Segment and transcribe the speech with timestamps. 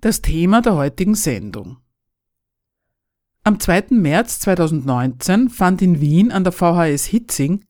[0.00, 1.78] Das Thema der heutigen Sendung.
[3.50, 3.86] Am 2.
[3.90, 7.64] März 2019 fand in Wien an der VHS Hitzing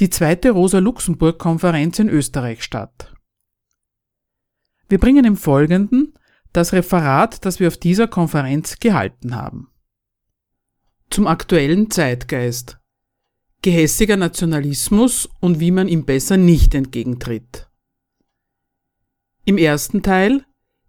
[0.00, 3.12] die zweite Rosa-Luxemburg-Konferenz in Österreich statt.
[4.88, 6.14] Wir bringen im Folgenden
[6.54, 9.68] das Referat, das wir auf dieser Konferenz gehalten haben.
[11.10, 12.78] Zum aktuellen Zeitgeist.
[13.60, 17.68] Gehässiger Nationalismus und wie man ihm besser nicht entgegentritt.
[19.44, 20.46] Im ersten Teil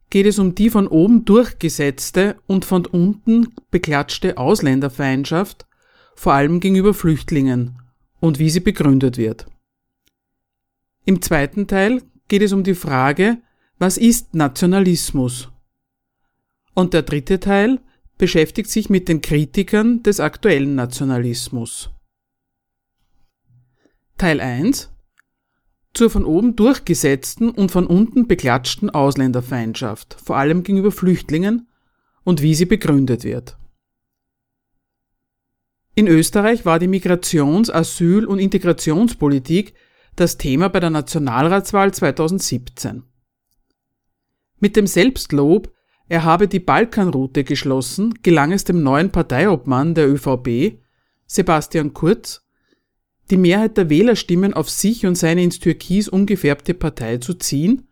[0.10, 5.66] geht es um die von oben durchgesetzte und von unten beklatschte Ausländerfeindschaft,
[6.16, 7.80] vor allem gegenüber Flüchtlingen,
[8.20, 9.48] und wie sie begründet wird.
[11.06, 13.38] Im zweiten Teil geht es um die Frage,
[13.80, 15.50] was ist Nationalismus?
[16.74, 17.80] Und der dritte Teil
[18.18, 21.92] beschäftigt sich mit den Kritikern des aktuellen Nationalismus.
[24.18, 24.92] Teil 1
[25.98, 31.68] zur von oben durchgesetzten und von unten beklatschten Ausländerfeindschaft, vor allem gegenüber Flüchtlingen,
[32.24, 33.58] und wie sie begründet wird.
[35.96, 39.74] In Österreich war die Migrations-, Asyl- und Integrationspolitik
[40.16, 43.04] das Thema bei der Nationalratswahl 2017.
[44.60, 45.74] Mit dem Selbstlob,
[46.10, 50.80] er habe die Balkanroute geschlossen, gelang es dem neuen Parteiobmann der ÖVP,
[51.26, 52.47] Sebastian Kurz,
[53.30, 57.88] die Mehrheit der Wählerstimmen auf sich und seine ins Türkis umgefärbte Partei zu ziehen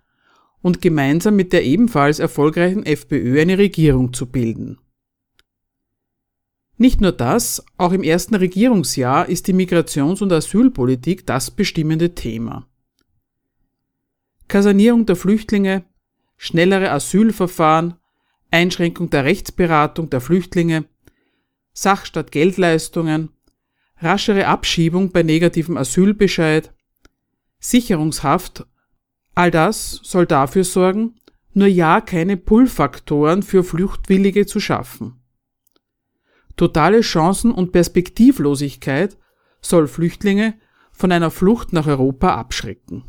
[0.62, 4.80] und gemeinsam mit der ebenfalls erfolgreichen FPÖ eine Regierung zu bilden.
[6.78, 12.68] Nicht nur das, auch im ersten Regierungsjahr ist die Migrations- und Asylpolitik das bestimmende Thema.
[14.48, 15.86] Kasanierung der Flüchtlinge,
[16.38, 17.96] schnellere Asylverfahren,
[18.52, 20.86] Einschränkung der Rechtsberatung der Flüchtlinge,
[21.74, 23.30] Sach- statt Geldleistungen,
[24.06, 26.74] raschere Abschiebung bei negativem Asylbescheid,
[27.60, 28.66] Sicherungshaft,
[29.34, 31.16] all das soll dafür sorgen,
[31.54, 35.22] nur ja keine Pull-Faktoren für Fluchtwillige zu schaffen.
[36.56, 39.18] Totale Chancen- und Perspektivlosigkeit
[39.62, 40.54] soll Flüchtlinge
[40.92, 43.04] von einer Flucht nach Europa abschrecken.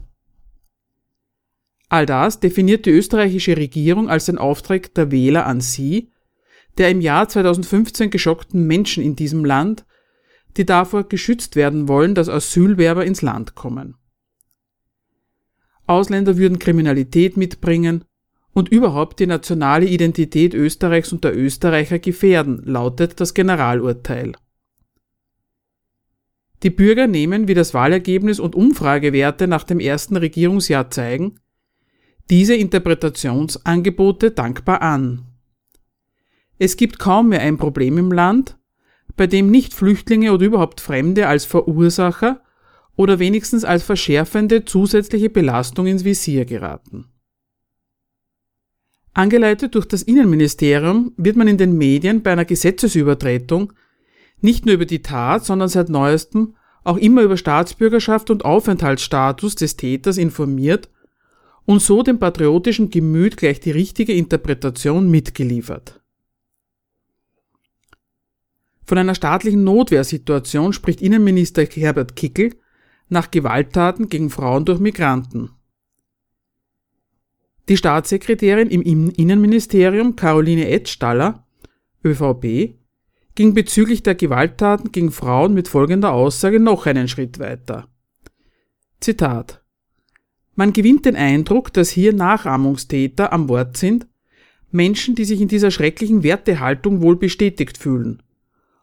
[1.88, 6.10] All das definiert die österreichische Regierung als den Auftrag der Wähler an sie,
[6.78, 9.85] der im Jahr 2015 geschockten Menschen in diesem Land
[10.56, 13.96] die davor geschützt werden wollen, dass Asylwerber ins Land kommen.
[15.86, 18.04] Ausländer würden Kriminalität mitbringen
[18.52, 24.32] und überhaupt die nationale Identität Österreichs und der Österreicher gefährden, lautet das Generalurteil.
[26.62, 31.38] Die Bürger nehmen, wie das Wahlergebnis und Umfragewerte nach dem ersten Regierungsjahr zeigen,
[32.30, 35.26] diese Interpretationsangebote dankbar an.
[36.58, 38.58] Es gibt kaum mehr ein Problem im Land,
[39.16, 42.42] bei dem nicht Flüchtlinge oder überhaupt Fremde als Verursacher
[42.96, 47.06] oder wenigstens als verschärfende zusätzliche Belastung ins Visier geraten.
[49.12, 53.72] Angeleitet durch das Innenministerium wird man in den Medien bei einer Gesetzesübertretung
[54.40, 56.54] nicht nur über die Tat, sondern seit neuestem
[56.84, 60.90] auch immer über Staatsbürgerschaft und Aufenthaltsstatus des Täters informiert
[61.64, 66.00] und so dem patriotischen Gemüt gleich die richtige Interpretation mitgeliefert.
[68.86, 72.54] Von einer staatlichen Notwehrsituation spricht Innenminister Herbert Kickel
[73.08, 75.50] nach Gewalttaten gegen Frauen durch Migranten.
[77.68, 81.44] Die Staatssekretärin im Innenministerium Caroline Edstaller,
[82.04, 82.76] ÖVP,
[83.34, 87.88] ging bezüglich der Gewalttaten gegen Frauen mit folgender Aussage noch einen Schritt weiter.
[89.00, 89.62] Zitat
[90.54, 94.06] Man gewinnt den Eindruck, dass hier Nachahmungstäter am Wort sind,
[94.70, 98.22] Menschen, die sich in dieser schrecklichen Wertehaltung wohl bestätigt fühlen.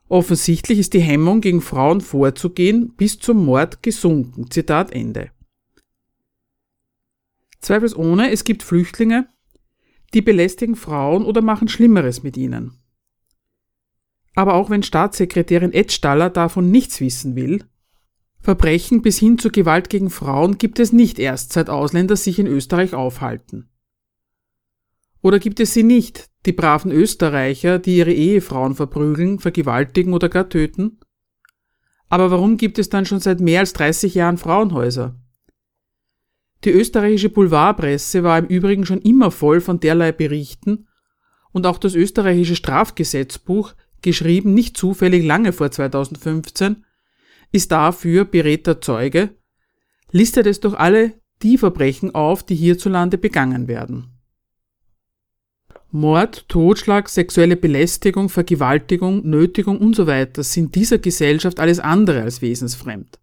[0.09, 4.51] Offensichtlich ist die Hemmung, gegen Frauen vorzugehen, bis zum Mord gesunken.
[4.51, 5.31] Zitat Ende.
[7.61, 9.27] Zweifelsohne, es gibt Flüchtlinge,
[10.13, 12.77] die belästigen Frauen oder machen Schlimmeres mit ihnen.
[14.35, 17.63] Aber auch wenn Staatssekretärin Edstaller davon nichts wissen will,
[18.39, 22.47] Verbrechen bis hin zur Gewalt gegen Frauen gibt es nicht erst, seit Ausländer sich in
[22.47, 23.69] Österreich aufhalten.
[25.23, 30.49] Oder gibt es sie nicht, die braven Österreicher, die ihre Ehefrauen verprügeln, vergewaltigen oder gar
[30.49, 30.99] töten?
[32.09, 35.15] Aber warum gibt es dann schon seit mehr als 30 Jahren Frauenhäuser?
[36.65, 40.87] Die österreichische Boulevardpresse war im Übrigen schon immer voll von derlei Berichten
[41.53, 46.83] und auch das österreichische Strafgesetzbuch geschrieben nicht zufällig lange vor 2015,
[47.53, 49.29] ist dafür beredter Zeuge,
[50.11, 54.12] listet es doch alle die Verbrechen auf, die hierzulande begangen werden.
[55.95, 60.25] Mord, Totschlag, sexuelle Belästigung, Vergewaltigung, Nötigung usw.
[60.35, 63.19] So sind dieser Gesellschaft alles andere als wesensfremd.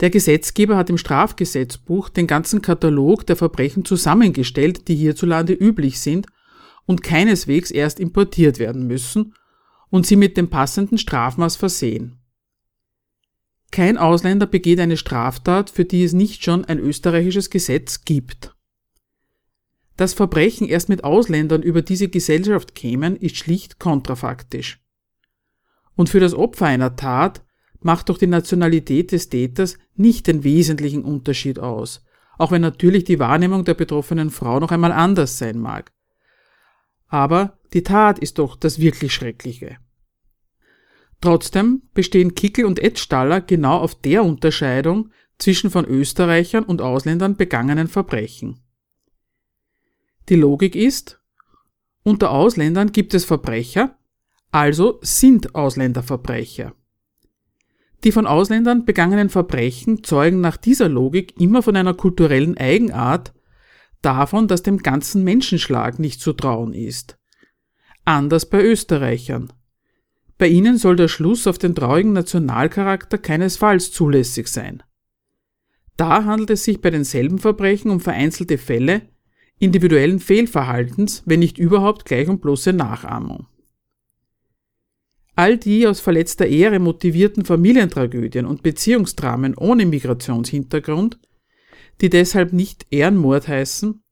[0.00, 6.26] Der Gesetzgeber hat im Strafgesetzbuch den ganzen Katalog der Verbrechen zusammengestellt, die hierzulande üblich sind
[6.84, 9.32] und keineswegs erst importiert werden müssen
[9.88, 12.18] und sie mit dem passenden Strafmaß versehen.
[13.70, 18.55] Kein Ausländer begeht eine Straftat, für die es nicht schon ein österreichisches Gesetz gibt.
[19.96, 24.80] Dass Verbrechen erst mit Ausländern über diese Gesellschaft kämen, ist schlicht kontrafaktisch.
[25.94, 27.42] Und für das Opfer einer Tat
[27.80, 32.04] macht doch die Nationalität des Täters nicht den wesentlichen Unterschied aus,
[32.36, 35.92] auch wenn natürlich die Wahrnehmung der betroffenen Frau noch einmal anders sein mag.
[37.08, 39.78] Aber die Tat ist doch das wirklich Schreckliche.
[41.20, 47.88] Trotzdem bestehen Kickel und Edstaller genau auf der Unterscheidung zwischen von Österreichern und Ausländern begangenen
[47.88, 48.60] Verbrechen.
[50.28, 51.20] Die Logik ist,
[52.02, 53.96] unter Ausländern gibt es Verbrecher,
[54.50, 56.74] also sind Ausländer Verbrecher.
[58.04, 63.34] Die von Ausländern begangenen Verbrechen zeugen nach dieser Logik immer von einer kulturellen Eigenart,
[64.02, 67.18] davon, dass dem ganzen Menschenschlag nicht zu trauen ist.
[68.04, 69.52] Anders bei Österreichern.
[70.38, 74.82] Bei ihnen soll der Schluss auf den traurigen Nationalcharakter keinesfalls zulässig sein.
[75.96, 79.08] Da handelt es sich bei denselben Verbrechen um vereinzelte Fälle,
[79.58, 83.46] individuellen Fehlverhaltens, wenn nicht überhaupt gleich um bloße Nachahmung.
[85.34, 91.18] All die aus verletzter Ehre motivierten Familientragödien und Beziehungsdramen ohne Migrationshintergrund,
[92.00, 94.02] die deshalb nicht Ehrenmord heißen,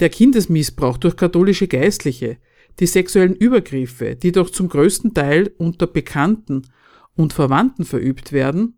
[0.00, 2.38] der Kindesmissbrauch durch katholische Geistliche,
[2.80, 6.62] die sexuellen Übergriffe, die doch zum größten Teil unter Bekannten
[7.14, 8.75] und Verwandten verübt werden,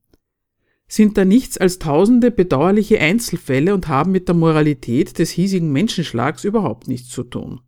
[0.88, 6.44] sind da nichts als tausende bedauerliche Einzelfälle und haben mit der Moralität des hiesigen Menschenschlags
[6.44, 7.60] überhaupt nichts zu tun.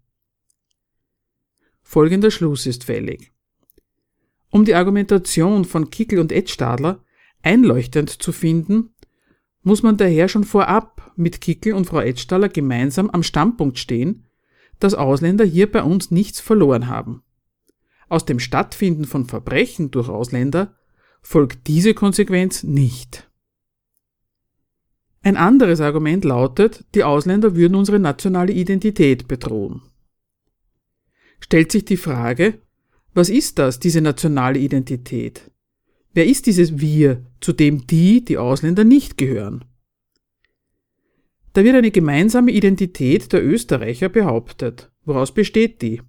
[1.82, 3.30] Folgender Schluss ist fällig.
[4.48, 7.04] Um die Argumentation von Kickel und Edstadler
[7.42, 8.94] einleuchtend zu finden,
[9.62, 14.26] muss man daher schon vorab mit Kickel und Frau Edstadler gemeinsam am Standpunkt stehen,
[14.78, 17.22] dass Ausländer hier bei uns nichts verloren haben.
[18.08, 20.74] Aus dem Stattfinden von Verbrechen durch Ausländer
[21.22, 23.30] folgt diese Konsequenz nicht.
[25.22, 29.82] Ein anderes Argument lautet, die Ausländer würden unsere nationale Identität bedrohen.
[31.40, 32.60] Stellt sich die Frage,
[33.12, 35.50] was ist das, diese nationale Identität?
[36.12, 39.64] Wer ist dieses Wir, zu dem die, die Ausländer nicht gehören?
[41.52, 44.90] Da wird eine gemeinsame Identität der Österreicher behauptet.
[45.04, 46.00] Woraus besteht die?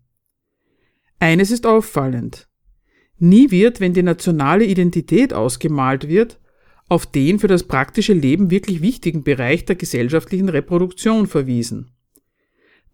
[1.19, 2.47] Eines ist auffallend.
[3.23, 6.39] Nie wird, wenn die nationale Identität ausgemalt wird,
[6.89, 11.91] auf den für das praktische Leben wirklich wichtigen Bereich der gesellschaftlichen Reproduktion verwiesen.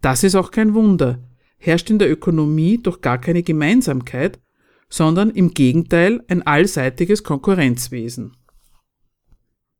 [0.02, 1.18] Das ist auch kein Wunder,
[1.56, 4.38] herrscht in der Ökonomie doch gar keine Gemeinsamkeit,
[4.90, 8.36] sondern im Gegenteil ein allseitiges Konkurrenzwesen.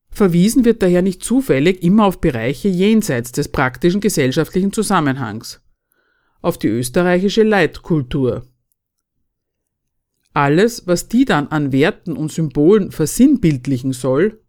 [0.09, 5.61] Verwiesen wird daher nicht zufällig immer auf Bereiche jenseits des praktischen gesellschaftlichen Zusammenhangs,
[6.41, 8.47] auf die österreichische Leitkultur,
[10.39, 14.41] alles, was die dann an Werten und Symbolen versinnbildlichen soll,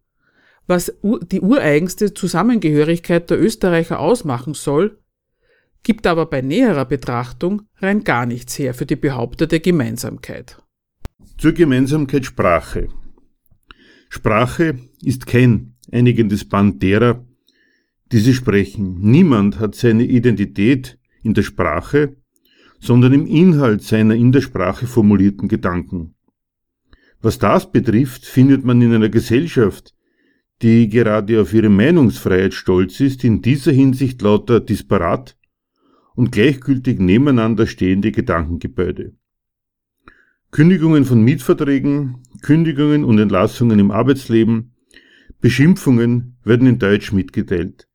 [0.68, 5.00] was die ureigenste Zusammengehörigkeit der Österreicher ausmachen soll,
[5.82, 10.62] gibt aber bei näherer Betrachtung rein gar nichts her für die behauptete Gemeinsamkeit.
[11.38, 12.88] Zur Gemeinsamkeit Sprache.
[14.10, 17.24] Sprache ist kein einigendes Band derer,
[18.12, 19.00] die sie sprechen.
[19.00, 22.16] Niemand hat seine Identität in der Sprache,
[22.80, 26.14] sondern im Inhalt seiner in der Sprache formulierten Gedanken.
[27.20, 29.94] Was das betrifft, findet man in einer Gesellschaft,
[30.62, 35.36] die gerade auf ihre Meinungsfreiheit stolz ist, in dieser Hinsicht lauter disparat
[36.14, 39.14] und gleichgültig nebeneinander stehende Gedankengebäude.
[40.50, 44.72] Kündigungen von Mietverträgen, Kündigungen und Entlassungen im Arbeitsleben,
[45.40, 47.86] Beschimpfungen werden in Deutsch mitgeteilt.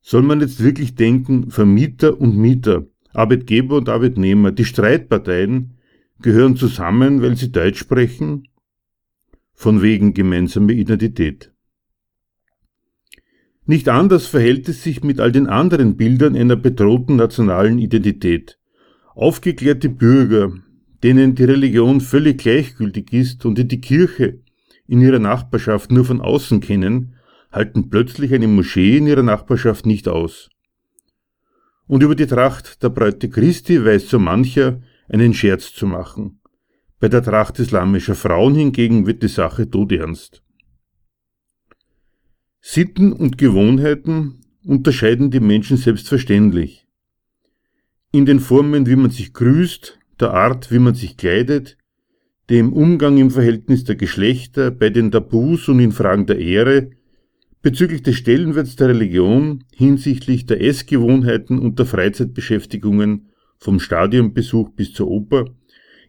[0.00, 5.78] Soll man jetzt wirklich denken, Vermieter und Mieter Arbeitgeber und Arbeitnehmer, die Streitparteien
[6.20, 8.48] gehören zusammen, weil sie Deutsch sprechen,
[9.54, 11.52] von wegen gemeinsame Identität.
[13.66, 18.58] Nicht anders verhält es sich mit all den anderen Bildern einer bedrohten nationalen Identität.
[19.14, 20.52] Aufgeklärte Bürger,
[21.02, 24.40] denen die Religion völlig gleichgültig ist und die die Kirche
[24.86, 27.16] in ihrer Nachbarschaft nur von außen kennen,
[27.52, 30.48] halten plötzlich eine Moschee in ihrer Nachbarschaft nicht aus
[31.88, 36.40] und über die Tracht der Bräute Christi weiß so mancher einen Scherz zu machen.
[37.00, 40.42] Bei der Tracht islamischer Frauen hingegen wird die Sache todernst.
[42.60, 46.86] Sitten und Gewohnheiten unterscheiden die Menschen selbstverständlich.
[48.12, 51.78] In den Formen, wie man sich grüßt, der Art, wie man sich kleidet,
[52.50, 56.90] dem Umgang im Verhältnis der Geschlechter, bei den Tabus und in Fragen der Ehre,
[57.62, 65.08] bezüglich des Stellenwerts der Religion, hinsichtlich der Essgewohnheiten und der Freizeitbeschäftigungen, vom Stadionbesuch bis zur
[65.08, 65.46] Oper,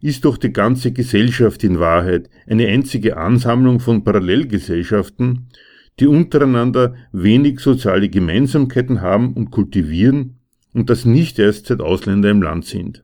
[0.01, 5.49] ist doch die ganze Gesellschaft in Wahrheit eine einzige Ansammlung von Parallelgesellschaften,
[5.99, 10.39] die untereinander wenig soziale Gemeinsamkeiten haben und kultivieren
[10.73, 13.03] und das nicht erst seit Ausländer im Land sind.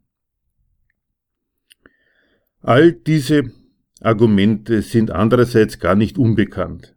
[2.61, 3.51] All diese
[3.99, 6.94] Argumente sind andererseits gar nicht unbekannt.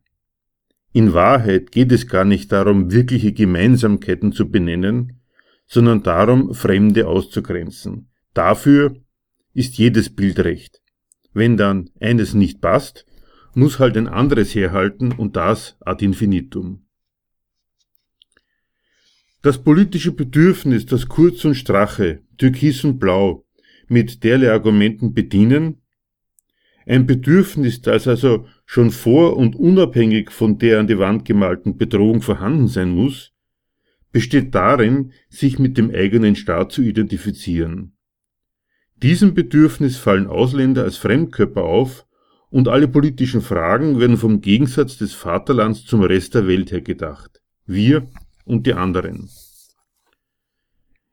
[0.92, 5.20] In Wahrheit geht es gar nicht darum, wirkliche Gemeinsamkeiten zu benennen,
[5.66, 8.08] sondern darum, Fremde auszugrenzen.
[8.32, 8.96] Dafür
[9.52, 10.80] ist jedes Bild recht.
[11.32, 13.04] Wenn dann eines nicht passt,
[13.54, 16.86] muss halt ein anderes herhalten und das ad infinitum.
[19.42, 23.46] Das politische Bedürfnis, das Kurz und Strache, Türkis und Blau
[23.86, 25.82] mit derlei Argumenten bedienen,
[26.88, 32.22] ein Bedürfnis, das also schon vor und unabhängig von der an die Wand gemalten Bedrohung
[32.22, 33.32] vorhanden sein muss,
[34.10, 37.92] besteht darin, sich mit dem eigenen Staat zu identifizieren.
[38.96, 42.06] Diesem Bedürfnis fallen Ausländer als Fremdkörper auf
[42.48, 47.42] und alle politischen Fragen werden vom Gegensatz des Vaterlands zum Rest der Welt her gedacht.
[47.66, 48.06] Wir
[48.46, 49.28] und die anderen.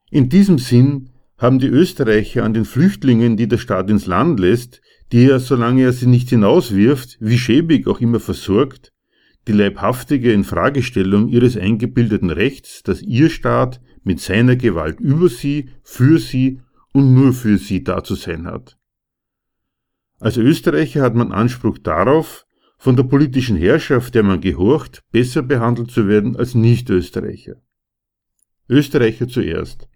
[0.09, 4.81] In diesem Sinn haben die Österreicher an den Flüchtlingen, die der Staat ins Land lässt,
[5.11, 8.91] die er, solange er sie nicht hinauswirft, wie schäbig auch immer versorgt,
[9.47, 16.19] die leibhaftige Infragestellung ihres eingebildeten Rechts, dass ihr Staat mit seiner Gewalt über sie, für
[16.19, 16.61] sie
[16.93, 18.77] und nur für sie da zu sein hat.
[20.19, 22.45] Als Österreicher hat man Anspruch darauf,
[22.77, 27.55] von der politischen Herrschaft, der man gehorcht, besser behandelt zu werden als Nicht-Österreicher.
[28.69, 29.87] Österreicher zuerst.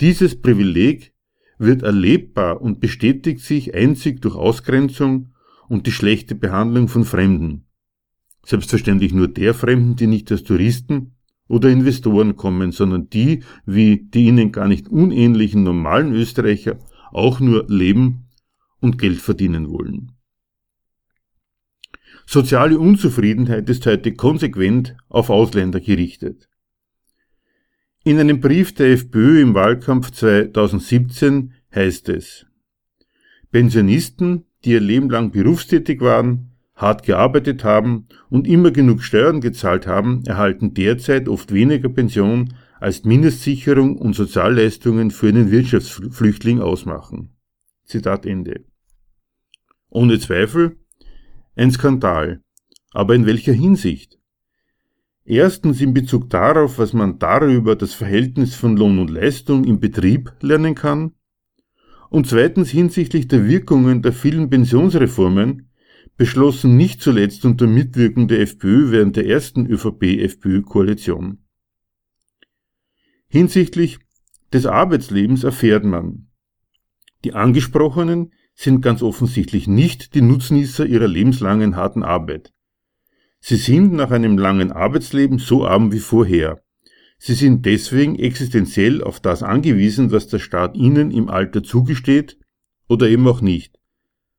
[0.00, 1.12] Dieses Privileg
[1.60, 5.34] wird erlebbar und bestätigt sich einzig durch Ausgrenzung
[5.68, 7.66] und die schlechte Behandlung von Fremden.
[8.44, 11.16] Selbstverständlich nur der Fremden, die nicht als Touristen
[11.48, 16.78] oder Investoren kommen, sondern die, wie die ihnen gar nicht unähnlichen normalen Österreicher,
[17.12, 18.30] auch nur leben
[18.80, 20.12] und Geld verdienen wollen.
[22.26, 26.49] Soziale Unzufriedenheit ist heute konsequent auf Ausländer gerichtet.
[28.02, 32.46] In einem Brief der FPÖ im Wahlkampf 2017 heißt es,
[33.50, 39.86] Pensionisten, die ihr Leben lang berufstätig waren, hart gearbeitet haben und immer genug Steuern gezahlt
[39.86, 47.36] haben, erhalten derzeit oft weniger Pension als Mindestsicherung und Sozialleistungen für einen Wirtschaftsflüchtling ausmachen.
[47.84, 48.64] Zitat Ende.
[49.90, 50.76] Ohne Zweifel
[51.54, 52.40] ein Skandal.
[52.92, 54.19] Aber in welcher Hinsicht?
[55.24, 60.32] Erstens in Bezug darauf, was man darüber das Verhältnis von Lohn und Leistung im Betrieb
[60.40, 61.12] lernen kann.
[62.08, 65.70] Und zweitens hinsichtlich der Wirkungen der vielen Pensionsreformen,
[66.16, 71.38] beschlossen nicht zuletzt unter Mitwirkung der FPÖ während der ersten ÖVP-FPÖ-Koalition.
[73.26, 74.00] Hinsichtlich
[74.52, 76.28] des Arbeitslebens erfährt man,
[77.24, 82.52] die Angesprochenen sind ganz offensichtlich nicht die Nutznießer ihrer lebenslangen harten Arbeit.
[83.40, 86.62] Sie sind nach einem langen Arbeitsleben so arm wie vorher.
[87.18, 92.38] Sie sind deswegen existenziell auf das angewiesen, was der Staat ihnen im Alter zugesteht
[92.88, 93.78] oder eben auch nicht.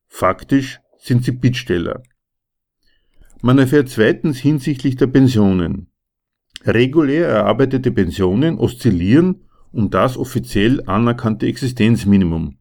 [0.08, 2.04] Faktisch sind sie Bittsteller.
[3.42, 5.88] Man erfährt zweitens hinsichtlich der Pensionen.
[6.64, 12.58] Regulär erarbeitete Pensionen oszillieren um das offiziell anerkannte Existenzminimum.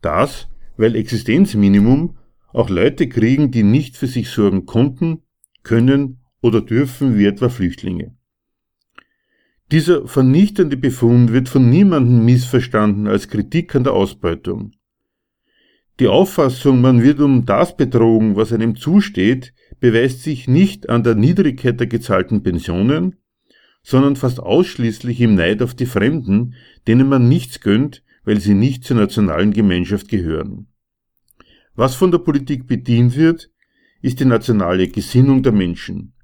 [0.00, 2.16] Das, weil Existenzminimum
[2.52, 5.22] auch Leute kriegen, die nicht für sich sorgen konnten
[5.62, 8.14] können oder dürfen wie etwa Flüchtlinge.
[9.70, 14.72] Dieser vernichtende Befund wird von niemandem missverstanden als Kritik an der Ausbeutung.
[16.00, 21.16] Die Auffassung, man wird um das betrogen, was einem zusteht, beweist sich nicht an der
[21.16, 23.16] Niedrigkeit der gezahlten Pensionen,
[23.82, 26.54] sondern fast ausschließlich im Neid auf die Fremden,
[26.86, 30.68] denen man nichts gönnt, weil sie nicht zur nationalen Gemeinschaft gehören.
[31.74, 33.50] Was von der Politik bedient wird,
[34.00, 36.14] ist die nationale Gesinnung der Menschen.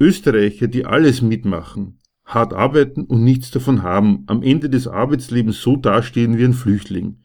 [0.00, 5.76] Österreicher, die alles mitmachen, hart arbeiten und nichts davon haben, am Ende des Arbeitslebens so
[5.76, 7.22] dastehen wie ein Flüchtling,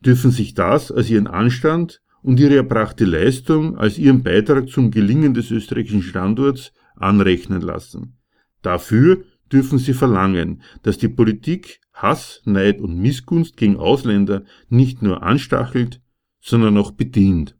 [0.00, 5.34] dürfen sich das als ihren Anstand und ihre erbrachte Leistung als ihren Beitrag zum Gelingen
[5.34, 8.18] des österreichischen Standorts anrechnen lassen.
[8.62, 15.22] Dafür dürfen sie verlangen, dass die Politik Hass, Neid und Missgunst gegen Ausländer nicht nur
[15.22, 16.00] anstachelt,
[16.40, 17.56] sondern auch bedient.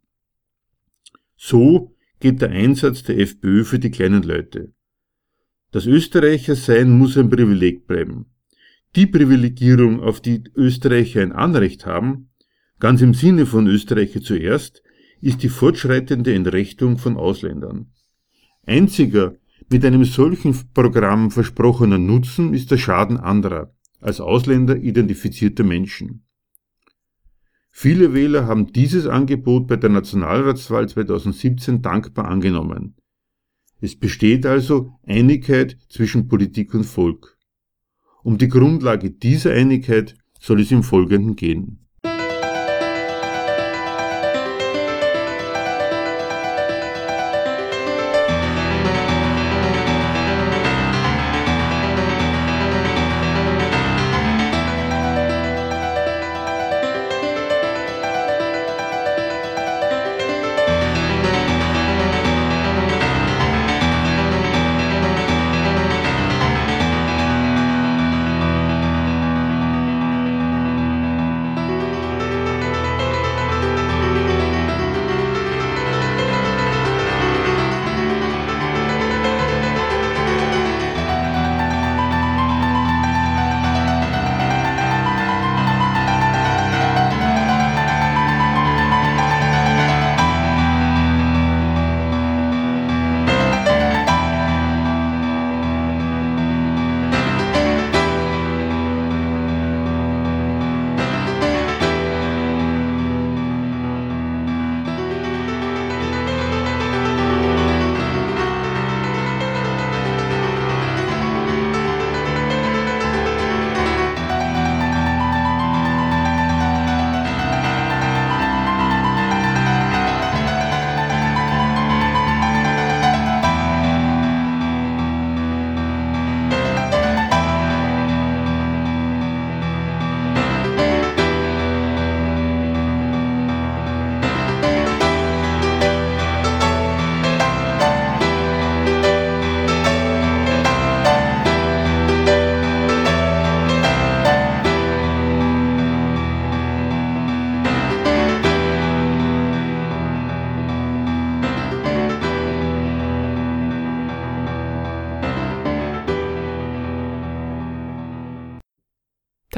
[1.46, 4.72] So geht der Einsatz der FPÖ für die kleinen Leute.
[5.72, 8.32] Das Österreicher sein muss ein Privileg bleiben.
[8.96, 12.30] Die Privilegierung, auf die Österreicher ein Anrecht haben,
[12.80, 14.82] ganz im Sinne von Österreicher zuerst,
[15.20, 17.92] ist die fortschreitende Entrechtung von Ausländern.
[18.64, 19.34] Einziger
[19.68, 26.23] mit einem solchen Programm versprochener Nutzen ist der Schaden anderer, als Ausländer identifizierter Menschen.
[27.76, 32.94] Viele Wähler haben dieses Angebot bei der Nationalratswahl 2017 dankbar angenommen.
[33.80, 37.36] Es besteht also Einigkeit zwischen Politik und Volk.
[38.22, 41.83] Um die Grundlage dieser Einigkeit soll es im Folgenden gehen.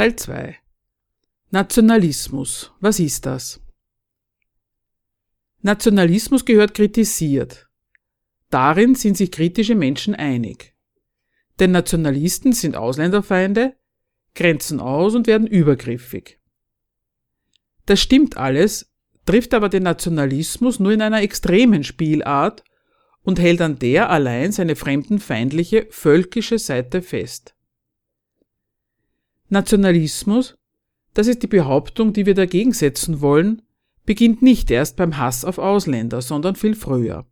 [0.07, 0.57] Teil 2
[1.51, 2.73] Nationalismus.
[2.79, 3.61] Was ist das?
[5.63, 7.69] Nationalismus gehört kritisiert.
[8.49, 10.77] Darin sind sich kritische Menschen einig.
[11.59, 13.75] Denn Nationalisten sind Ausländerfeinde,
[14.37, 16.39] grenzen aus und werden übergriffig.
[17.87, 18.93] Das stimmt alles,
[19.25, 22.63] trifft aber den Nationalismus nur in einer extremen Spielart
[23.23, 27.56] und hält an der allein seine fremdenfeindliche, völkische Seite fest.
[29.49, 30.57] Nationalismus,
[31.15, 33.63] das ist die Behauptung, die wir dagegen setzen wollen,
[34.05, 37.27] beginnt nicht erst beim Hass auf Ausländer, sondern viel früher.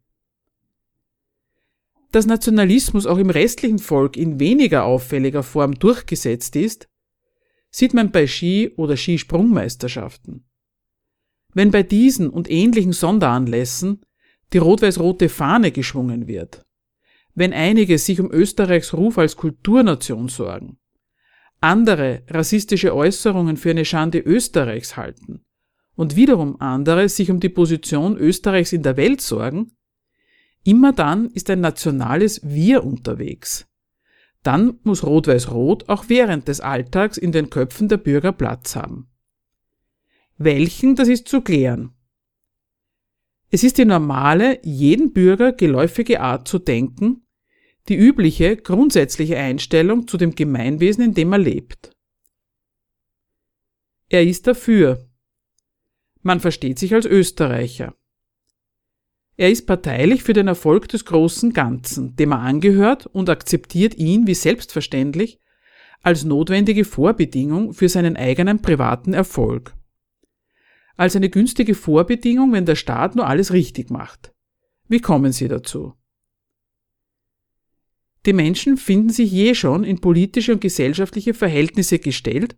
[2.12, 6.88] Dass Nationalismus auch im restlichen Volk in weniger auffälliger Form durchgesetzt ist,
[7.70, 10.44] sieht man bei Ski- oder Skisprungmeisterschaften.
[11.52, 14.02] Wenn bei diesen und ähnlichen Sonderanlässen
[14.52, 16.64] die rot-weiß-rote Fahne geschwungen wird,
[17.34, 20.78] wenn einige sich um Österreichs Ruf als Kulturnation sorgen,
[21.64, 25.44] andere rassistische Äußerungen für eine Schande Österreichs halten
[25.96, 29.72] und wiederum andere sich um die Position Österreichs in der Welt sorgen,
[30.62, 33.66] immer dann ist ein nationales Wir unterwegs.
[34.42, 39.08] Dann muss Rot-Weiß-Rot auch während des Alltags in den Köpfen der Bürger Platz haben.
[40.36, 41.94] Welchen, das ist zu klären.
[43.50, 47.23] Es ist die normale, jeden Bürger geläufige Art zu denken,
[47.88, 51.90] die übliche, grundsätzliche Einstellung zu dem Gemeinwesen, in dem er lebt.
[54.08, 55.08] Er ist dafür.
[56.22, 57.94] Man versteht sich als Österreicher.
[59.36, 64.26] Er ist parteilich für den Erfolg des großen Ganzen, dem er angehört und akzeptiert ihn
[64.26, 65.40] wie selbstverständlich
[66.02, 69.74] als notwendige Vorbedingung für seinen eigenen privaten Erfolg.
[70.96, 74.32] Als eine günstige Vorbedingung, wenn der Staat nur alles richtig macht.
[74.86, 75.94] Wie kommen Sie dazu?
[78.26, 82.56] Die Menschen finden sich je schon in politische und gesellschaftliche Verhältnisse gestellt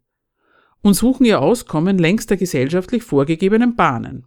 [0.82, 4.26] und suchen ihr Auskommen längs der gesellschaftlich vorgegebenen Bahnen.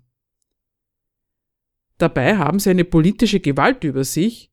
[1.97, 4.51] Dabei haben sie eine politische Gewalt über sich,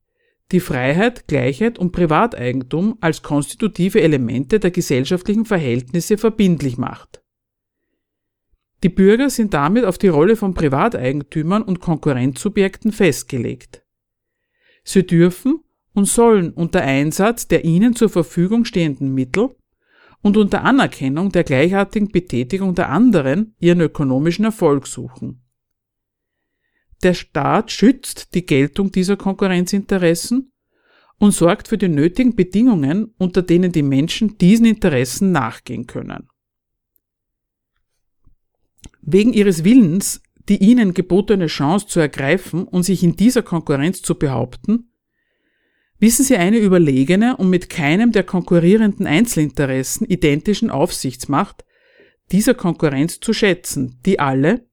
[0.51, 7.21] die Freiheit, Gleichheit und Privateigentum als konstitutive Elemente der gesellschaftlichen Verhältnisse verbindlich macht.
[8.83, 13.83] Die Bürger sind damit auf die Rolle von Privateigentümern und Konkurrenzsubjekten festgelegt.
[14.83, 15.63] Sie dürfen
[15.97, 19.55] und sollen unter Einsatz der ihnen zur Verfügung stehenden Mittel
[20.21, 25.41] und unter Anerkennung der gleichartigen Betätigung der anderen ihren ökonomischen Erfolg suchen.
[27.01, 30.51] Der Staat schützt die Geltung dieser Konkurrenzinteressen
[31.17, 36.29] und sorgt für die nötigen Bedingungen, unter denen die Menschen diesen Interessen nachgehen können.
[39.01, 44.13] Wegen ihres Willens, die ihnen gebotene Chance zu ergreifen und sich in dieser Konkurrenz zu
[44.13, 44.91] behaupten,
[45.99, 51.65] wissen sie eine überlegene und mit keinem der konkurrierenden Einzelinteressen identischen Aufsichtsmacht
[52.31, 54.67] dieser Konkurrenz zu schätzen, die alle,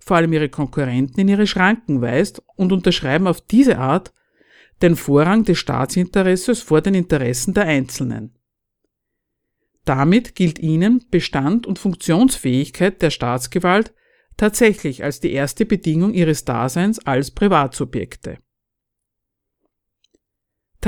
[0.00, 4.12] vor allem ihre Konkurrenten, in ihre Schranken weist und unterschreiben auf diese Art
[4.82, 8.34] den Vorrang des Staatsinteresses vor den Interessen der Einzelnen.
[9.84, 13.94] Damit gilt ihnen Bestand und Funktionsfähigkeit der Staatsgewalt
[14.36, 18.38] tatsächlich als die erste Bedingung ihres Daseins als Privatsubjekte.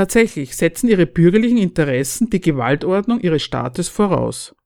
[0.01, 4.57] Tatsächlich setzen ihre bürgerlichen Interessen die Gewaltordnung ihres Staates voraus.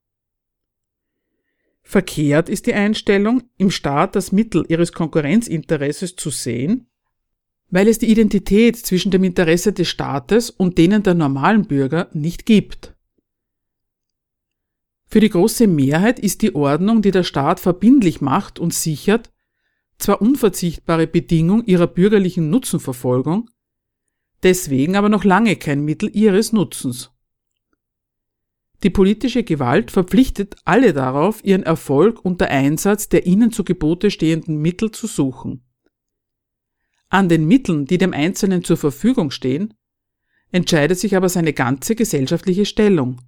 [1.83, 6.87] Verkehrt ist die Einstellung, im Staat das Mittel ihres Konkurrenzinteresses zu sehen,
[7.69, 12.47] weil es die Identität zwischen dem Interesse des Staates und denen der normalen Bürger nicht
[12.47, 12.95] gibt.
[15.09, 19.33] Für die große Mehrheit ist die Ordnung, die der Staat verbindlich macht und sichert,
[19.99, 23.51] zwar unverzichtbare Bedingung ihrer bürgerlichen Nutzenverfolgung,
[24.45, 27.11] deswegen aber noch lange kein Mittel ihres Nutzens.
[28.83, 34.59] Die politische Gewalt verpflichtet alle darauf, ihren Erfolg unter Einsatz der ihnen zu Gebote stehenden
[34.59, 35.65] Mittel zu suchen.
[37.09, 39.75] An den Mitteln, die dem Einzelnen zur Verfügung stehen,
[40.53, 43.21] entscheidet sich aber seine ganze gesellschaftliche Stellung.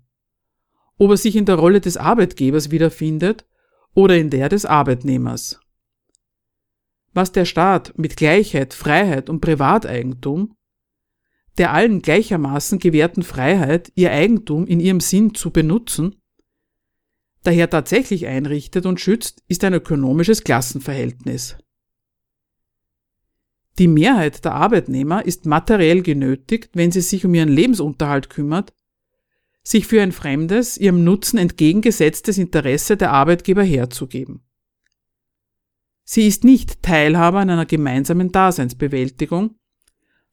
[0.98, 3.46] Ob er sich in der Rolle des Arbeitgebers wiederfindet
[3.94, 5.60] oder in der des Arbeitnehmers.
[7.14, 10.55] Was der Staat mit Gleichheit, Freiheit und Privateigentum
[11.58, 16.16] der allen gleichermaßen gewährten Freiheit, ihr Eigentum in ihrem Sinn zu benutzen,
[17.42, 21.56] daher tatsächlich einrichtet und schützt, ist ein ökonomisches Klassenverhältnis.
[23.78, 28.72] Die Mehrheit der Arbeitnehmer ist materiell genötigt, wenn sie sich um ihren Lebensunterhalt kümmert,
[29.62, 34.42] sich für ein fremdes, ihrem Nutzen entgegengesetztes Interesse der Arbeitgeber herzugeben.
[36.04, 39.56] Sie ist nicht Teilhaber an einer gemeinsamen Daseinsbewältigung,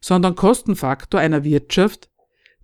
[0.04, 2.10] sondern Kostenfaktor einer Wirtschaft,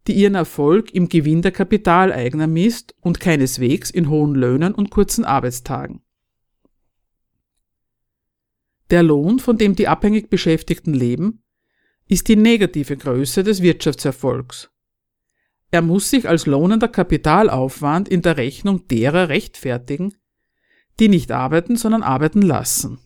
[0.08, 5.24] die ihren Erfolg im Gewinn der Kapitaleigner misst und keineswegs in hohen Löhnen und kurzen
[5.24, 6.02] Arbeitstagen.
[8.90, 11.42] Der Lohn, von dem die abhängig Beschäftigten leben,
[12.10, 14.70] ist die negative Größe des Wirtschaftserfolgs.
[15.72, 20.18] Er muss sich als lohnender Kapitalaufwand in der Rechnung derer rechtfertigen,
[21.00, 23.00] die nicht arbeiten, sondern arbeiten lassen.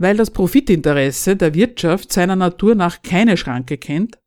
[0.00, 4.18] Weil das Profitinteresse der Wirtschaft seiner Natur nach keine Schranke kennt,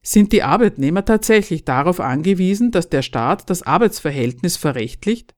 [0.00, 5.34] sind die Arbeitnehmer tatsächlich darauf angewiesen, dass der Staat das Arbeitsverhältnis verrechtlicht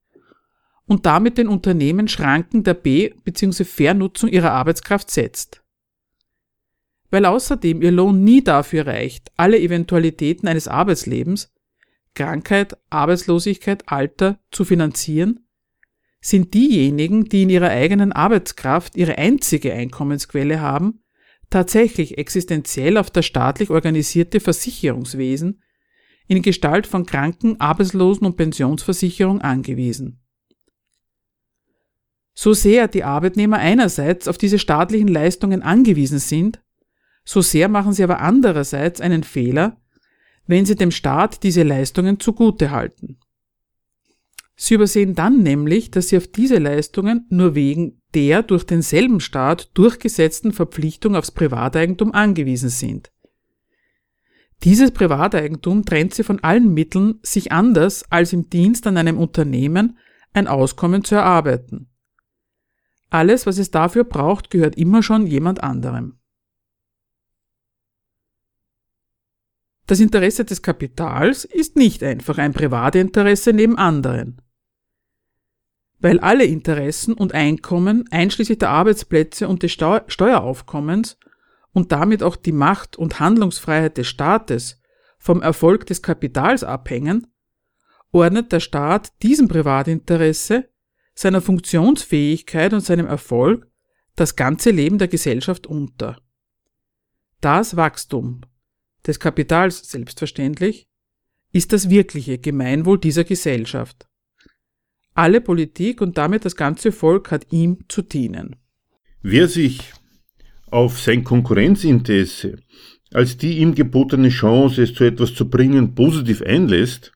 [0.84, 3.64] und damit den Unternehmen Schranken der B- bzw.
[3.64, 5.62] Vernutzung ihrer Arbeitskraft setzt.
[7.10, 11.54] Weil außerdem ihr Lohn nie dafür reicht, alle Eventualitäten eines Arbeitslebens
[12.12, 15.43] Krankheit, Arbeitslosigkeit, Alter zu finanzieren,
[16.24, 21.02] sind diejenigen, die in ihrer eigenen Arbeitskraft ihre einzige Einkommensquelle haben,
[21.50, 25.62] tatsächlich existenziell auf das staatlich organisierte Versicherungswesen
[26.26, 30.22] in Gestalt von Kranken-, Arbeitslosen- und Pensionsversicherung angewiesen.
[32.32, 36.62] So sehr die Arbeitnehmer einerseits auf diese staatlichen Leistungen angewiesen sind,
[37.26, 39.76] so sehr machen sie aber andererseits einen Fehler,
[40.46, 43.18] wenn sie dem Staat diese Leistungen zugute halten.
[44.56, 49.70] Sie übersehen dann nämlich, dass sie auf diese Leistungen nur wegen der durch denselben Staat
[49.74, 53.10] durchgesetzten Verpflichtung aufs Privateigentum angewiesen sind.
[54.62, 59.98] Dieses Privateigentum trennt sie von allen Mitteln, sich anders als im Dienst an einem Unternehmen
[60.32, 61.90] ein Auskommen zu erarbeiten.
[63.10, 66.18] Alles, was es dafür braucht, gehört immer schon jemand anderem.
[69.86, 74.40] Das Interesse des Kapitals ist nicht einfach ein Privatinteresse neben anderen
[76.04, 81.16] weil alle Interessen und Einkommen, einschließlich der Arbeitsplätze und des Steu Steueraufkommens
[81.72, 84.82] und damit auch die Macht und Handlungsfreiheit des Staates
[85.16, 87.26] vom Erfolg des Kapitals abhängen,
[88.12, 90.68] ordnet der Staat diesem Privatinteresse,
[91.14, 93.66] seiner Funktionsfähigkeit und seinem Erfolg
[94.14, 96.20] das ganze Leben der Gesellschaft unter.
[97.40, 98.42] Das Wachstum
[99.06, 100.86] des Kapitals selbstverständlich
[101.50, 104.06] ist das wirkliche Gemeinwohl dieser Gesellschaft.
[105.14, 108.56] Alle Politik und damit das ganze Volk hat ihm zu dienen.
[109.22, 109.92] Wer sich
[110.66, 112.58] auf sein Konkurrenzinteresse
[113.14, 117.12] als die ihm gebotene Chance, es zu etwas zu bringen, positiv einlässt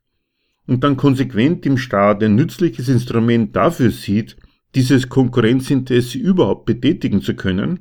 [0.66, 4.36] und dann konsequent im Staat ein nützliches Instrument dafür sieht,
[4.76, 7.80] dieses Konkurrenzinteresse überhaupt betätigen zu können,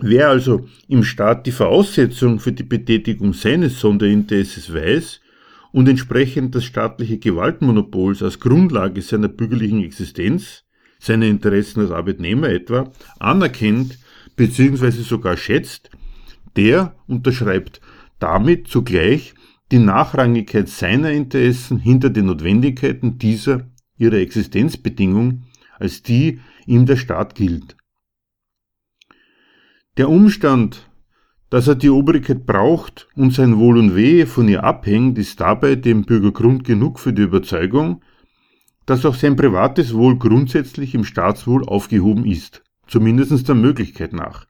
[0.00, 5.20] wer also im Staat die Voraussetzung für die Betätigung seines Sonderinteresses weiß
[5.76, 10.64] und entsprechend das staatliche Gewaltmonopols als Grundlage seiner bürgerlichen Existenz,
[10.98, 13.98] seine Interessen als Arbeitnehmer etwa, anerkennt
[14.36, 15.02] bzw.
[15.02, 15.90] sogar schätzt,
[16.56, 17.82] der unterschreibt
[18.18, 19.34] damit zugleich
[19.70, 25.42] die Nachrangigkeit seiner Interessen hinter den Notwendigkeiten dieser ihrer Existenzbedingung,
[25.78, 27.76] als die ihm der Staat gilt.
[29.98, 30.88] Der Umstand,
[31.50, 35.76] dass er die Obrigkeit braucht und sein Wohl und Wehe von ihr abhängt, ist dabei
[35.76, 38.02] dem Bürger Grund genug für die Überzeugung,
[38.84, 44.46] dass auch sein privates Wohl grundsätzlich im Staatswohl aufgehoben ist, zumindest der Möglichkeit nach,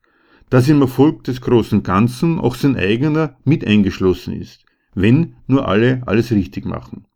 [0.50, 6.02] dass im Erfolg des großen Ganzen auch sein eigener mit eingeschlossen ist, wenn nur alle
[6.06, 7.06] alles richtig machen.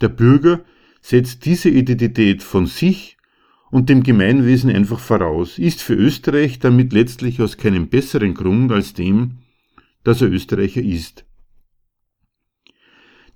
[0.00, 0.60] Der Bürger
[1.00, 3.15] setzt diese Identität von sich
[3.70, 8.94] und dem Gemeinwesen einfach voraus, ist für Österreich damit letztlich aus keinem besseren Grund als
[8.94, 9.38] dem,
[10.04, 11.24] dass er Österreicher ist.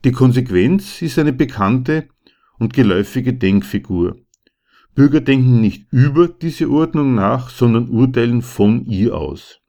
[0.05, 2.09] Die Konsequenz ist eine bekannte
[2.59, 4.17] und geläufige Denkfigur.
[4.95, 9.61] Bürger denken nicht über diese Ordnung nach, sondern urteilen von ihr aus.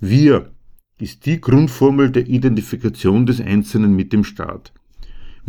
[0.00, 0.52] Wir
[0.98, 4.72] ist die Grundformel der Identifikation des Einzelnen mit dem Staat.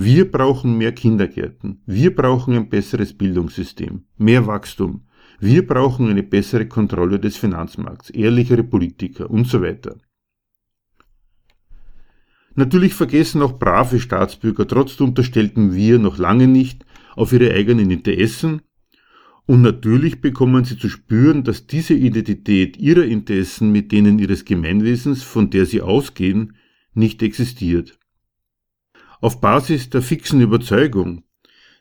[0.01, 1.81] Wir brauchen mehr Kindergärten.
[1.85, 5.01] Wir brauchen ein besseres Bildungssystem, mehr Wachstum.
[5.41, 9.97] Wir brauchen eine bessere Kontrolle des Finanzmarkts, ehrlichere Politiker und so weiter.
[12.55, 16.85] Natürlich vergessen auch brave Staatsbürger trotz der unterstellten Wir noch lange nicht
[17.17, 18.61] auf ihre eigenen Interessen
[19.47, 25.23] und natürlich bekommen sie zu spüren, dass diese Identität ihrer Interessen mit denen ihres Gemeinwesens,
[25.23, 26.53] von der sie ausgehen,
[26.93, 27.98] nicht existiert.
[29.21, 31.23] Auf Basis der fixen Überzeugung,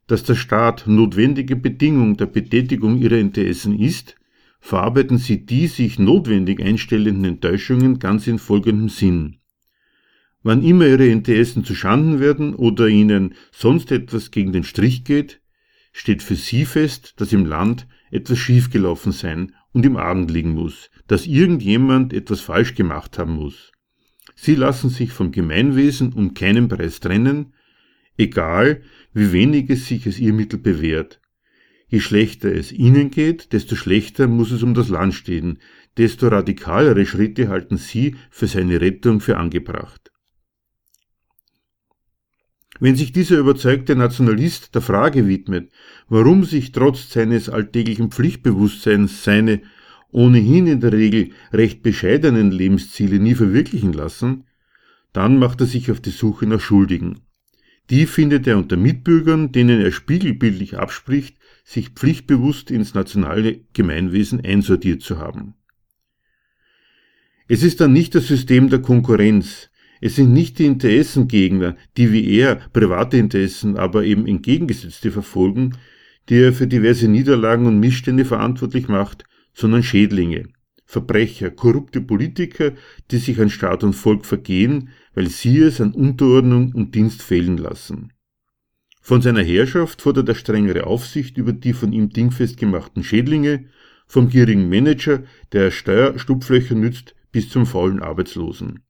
[0.08, 4.16] dass der Staat notwendige Bedingung der Betätigung ihrer Interessen ist,
[4.58, 9.36] verarbeiten sie die sich notwendig einstellenden Enttäuschungen ganz in folgendem Sinn.
[10.42, 15.40] Wann immer ihre Interessen zu Schanden werden oder ihnen sonst etwas gegen den Strich geht,
[15.92, 20.90] steht für sie fest, dass im Land etwas schiefgelaufen sein und im Argen liegen muss,
[21.06, 23.70] dass irgendjemand etwas falsch gemacht haben muss.
[24.40, 27.54] Sie lassen sich vom Gemeinwesen um keinen Preis trennen,
[28.16, 31.20] egal wie wenig es sich als ihr Mittel bewährt.
[31.88, 35.58] Je schlechter es ihnen geht, desto schlechter muss es um das Land stehen,
[35.96, 40.12] desto radikalere Schritte halten sie für seine Rettung für angebracht.
[42.78, 45.72] Wenn sich dieser überzeugte Nationalist der Frage widmet,
[46.08, 49.62] warum sich trotz seines alltäglichen Pflichtbewusstseins seine
[50.10, 54.44] ohnehin in der Regel recht bescheidenen Lebensziele nie verwirklichen lassen,
[55.12, 57.20] dann macht er sich auf die Suche nach Schuldigen.
[57.90, 65.02] Die findet er unter Mitbürgern, denen er spiegelbildlich abspricht, sich pflichtbewusst ins nationale Gemeinwesen einsortiert
[65.02, 65.54] zu haben.
[67.46, 72.38] Es ist dann nicht das System der Konkurrenz, es sind nicht die Interessengegner, die wie
[72.38, 75.76] er private Interessen, aber eben entgegengesetzte verfolgen,
[76.28, 79.24] die er für diverse Niederlagen und Missstände verantwortlich macht,
[79.58, 80.44] sondern Schädlinge,
[80.84, 82.72] Verbrecher, korrupte Politiker,
[83.10, 87.58] die sich an Staat und Volk vergehen, weil sie es an Unterordnung und Dienst fehlen
[87.58, 88.12] lassen.
[89.02, 93.64] Von seiner Herrschaft fordert er strengere Aufsicht über die von ihm dingfest gemachten Schädlinge,
[94.06, 98.84] vom gierigen Manager, der Steuerstupflöcher nützt, bis zum faulen Arbeitslosen.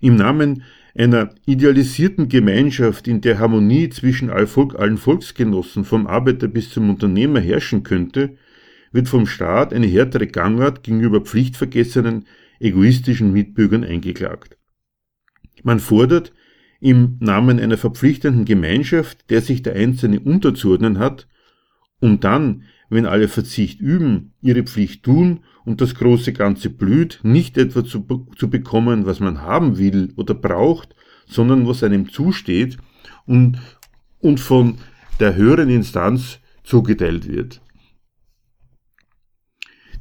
[0.00, 0.62] Im Namen
[0.94, 7.82] einer idealisierten Gemeinschaft, in der Harmonie zwischen allen Volksgenossen vom Arbeiter bis zum Unternehmer herrschen
[7.82, 8.36] könnte,
[8.92, 12.26] wird vom Staat eine härtere Gangart gegenüber pflichtvergessenen,
[12.58, 14.56] egoistischen Mitbürgern eingeklagt.
[15.62, 16.32] Man fordert,
[16.80, 21.28] im Namen einer verpflichtenden Gemeinschaft, der sich der Einzelne unterzuordnen hat,
[22.00, 27.58] um dann, wenn alle Verzicht üben, ihre Pflicht tun und das große Ganze blüht, nicht
[27.58, 32.78] etwa zu, zu bekommen, was man haben will oder braucht, sondern was einem zusteht
[33.26, 33.58] und,
[34.18, 34.78] und von
[35.20, 37.60] der höheren Instanz zugeteilt wird.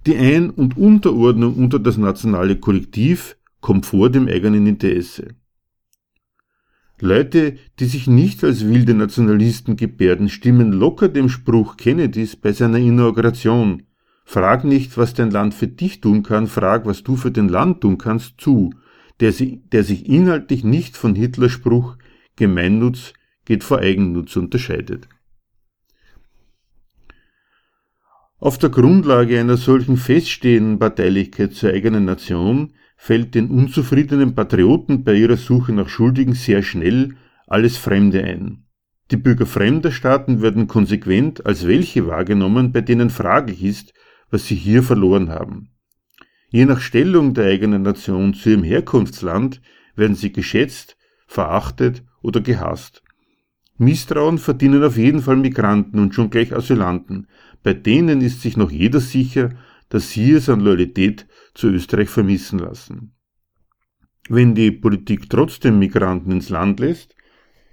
[0.05, 5.35] Die Ein- und Unterordnung unter das nationale Kollektiv kommt vor dem eigenen Interesse.
[7.01, 12.77] Leute, die sich nicht als wilde Nationalisten gebärden, stimmen locker dem Spruch Kennedys bei seiner
[12.77, 13.83] Inauguration
[14.25, 17.81] Frag nicht, was dein Land für dich tun kann, frag, was du für dein Land
[17.81, 18.71] tun kannst, zu,
[19.19, 21.97] der, der sich inhaltlich nicht von Hitlers Spruch
[22.35, 23.13] Gemeinnutz
[23.45, 25.09] geht vor Eigennutz unterscheidet.
[28.41, 35.15] Auf der Grundlage einer solchen feststehenden Parteilichkeit zur eigenen Nation fällt den unzufriedenen Patrioten bei
[35.15, 37.15] ihrer Suche nach Schuldigen sehr schnell
[37.47, 38.63] alles Fremde ein.
[39.11, 43.93] Die Bürger fremder Staaten werden konsequent als welche wahrgenommen, bei denen fraglich ist,
[44.29, 45.71] was sie hier verloren haben.
[46.49, 49.61] Je nach Stellung der eigenen Nation zu ihrem Herkunftsland
[49.95, 50.95] werden sie geschätzt,
[51.27, 53.03] verachtet oder gehasst.
[53.79, 57.27] Misstrauen verdienen auf jeden Fall Migranten und schon gleich Asylanten.
[57.63, 59.49] Bei denen ist sich noch jeder sicher,
[59.89, 63.15] dass sie es an Loyalität zu Österreich vermissen lassen.
[64.29, 67.15] Wenn die Politik trotzdem Migranten ins Land lässt,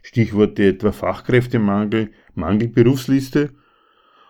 [0.03, 3.51] Stichworte etwa Fachkräftemangel, Mangelberufsliste,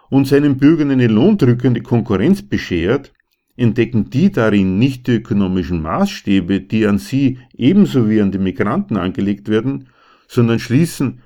[0.09, 3.13] und seinen Bürgern eine lohndrückende Konkurrenz beschert,
[3.57, 8.97] entdecken die darin nicht die ökonomischen Maßstäbe, die an sie ebenso wie an die Migranten
[8.97, 9.89] angelegt werden,
[10.29, 11.23] sondern schließen,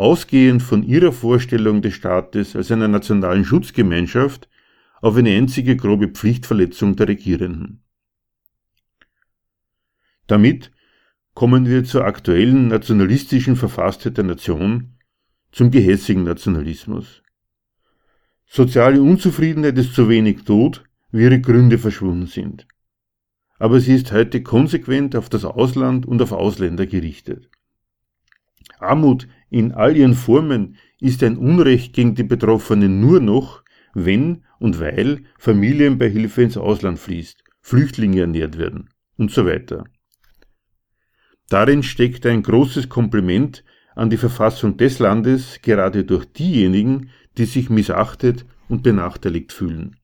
[0.00, 4.48] ausgehend von ihrer Vorstellung des Staates als einer nationalen Schutzgemeinschaft,
[5.02, 7.82] auf eine einzige grobe Pflichtverletzung der Regierenden.
[10.26, 10.72] Damit
[11.34, 14.94] kommen wir zur aktuellen nationalistischen Verfasstheit der Nation,
[15.52, 17.22] zum gehässigen Nationalismus.
[18.46, 22.66] Soziale Unzufriedenheit ist so wenig tot, wie ihre Gründe verschwunden sind.
[23.58, 27.50] Aber sie ist heute konsequent auf das Ausland und auf Ausländer gerichtet.
[28.78, 33.62] Armut in all ihren Formen ist ein Unrecht gegen die Betroffenen nur noch,
[33.94, 39.84] wenn und weil Familienbeihilfe ins Ausland fließt, Flüchtlinge ernährt werden und so weiter.
[41.48, 43.64] Darin steckt ein großes Kompliment
[43.96, 49.96] an die Verfassung des Landes, gerade durch diejenigen, die sich missachtet und benachteiligt fühlen.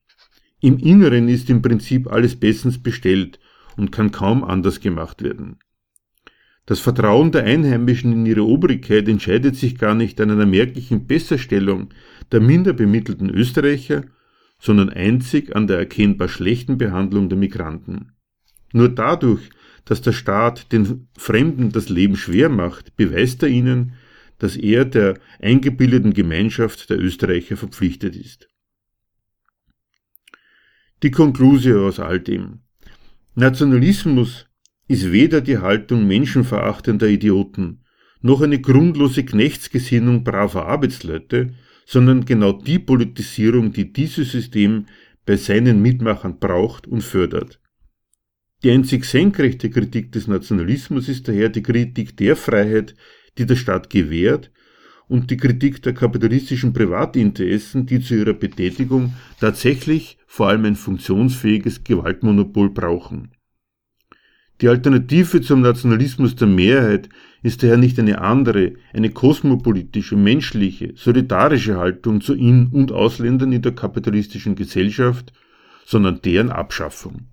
[0.61, 3.39] Im Inneren ist im Prinzip alles bestens bestellt
[3.77, 5.59] und kann kaum anders gemacht werden.
[6.67, 11.91] Das Vertrauen der Einheimischen in ihre Obrigkeit entscheidet sich gar nicht an einer merklichen Besserstellung
[12.33, 14.05] der minder bemittelten Österreicher,
[14.59, 18.13] sondern einzig an der erkennbar schlechten Behandlung der Migranten.
[18.73, 19.51] Nur dadurch
[19.87, 23.95] dass der Staat den Fremden das Leben schwer macht, beweist er ihnen,
[24.39, 28.51] dass er der eingebildeten Gemeinschaft der Österreicher verpflichtet ist.
[31.03, 32.61] Die Konklusion aus all dem.
[33.35, 34.47] Nationalismus
[34.89, 37.83] ist weder die Haltung menschenverachtender Idioten,
[38.21, 44.87] noch eine grundlose Knechtsgesinnung braver Arbeitsleute, sondern genau die Politisierung, die dieses System
[45.25, 47.61] bei seinen Mitmachern braucht und fördert.
[48.63, 52.95] Die einzig senkrechte Kritik des Nationalismus ist daher die Kritik der Freiheit,
[53.39, 54.51] die der Staat gewährt,
[55.09, 61.85] und die Kritik der kapitalistischen Privatinteressen, die zu ihrer Betätigung tatsächlich vor allem ein funktionsfähiges
[61.85, 63.36] Gewaltmonopol brauchen.
[64.63, 67.11] Die Alternative zum Nationalismus der Mehrheit
[67.43, 73.61] ist daher nicht eine andere, eine kosmopolitische, menschliche, solidarische Haltung zu In- und Ausländern in
[73.61, 75.35] der kapitalistischen Gesellschaft,
[75.85, 77.29] sondern deren Abschaffung.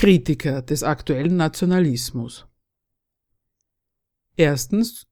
[0.00, 2.46] Kritiker des aktuellen Nationalismus
[4.34, 5.06] Erstens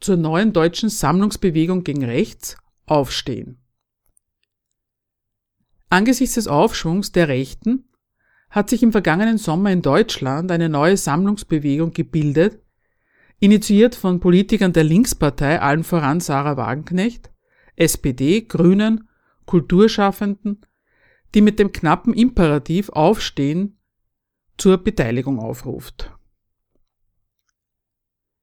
[0.00, 3.62] zur neuen deutschen Sammlungsbewegung gegen rechts aufstehen.
[5.90, 7.90] Angesichts des Aufschwungs der Rechten
[8.48, 12.62] hat sich im vergangenen Sommer in Deutschland eine neue Sammlungsbewegung gebildet,
[13.40, 17.30] initiiert von Politikern der Linkspartei, allen voran Sarah Wagenknecht,
[17.76, 19.06] SPD, Grünen,
[19.44, 20.64] Kulturschaffenden,
[21.34, 23.76] die mit dem knappen Imperativ Aufstehen
[24.60, 26.12] zur Beteiligung aufruft.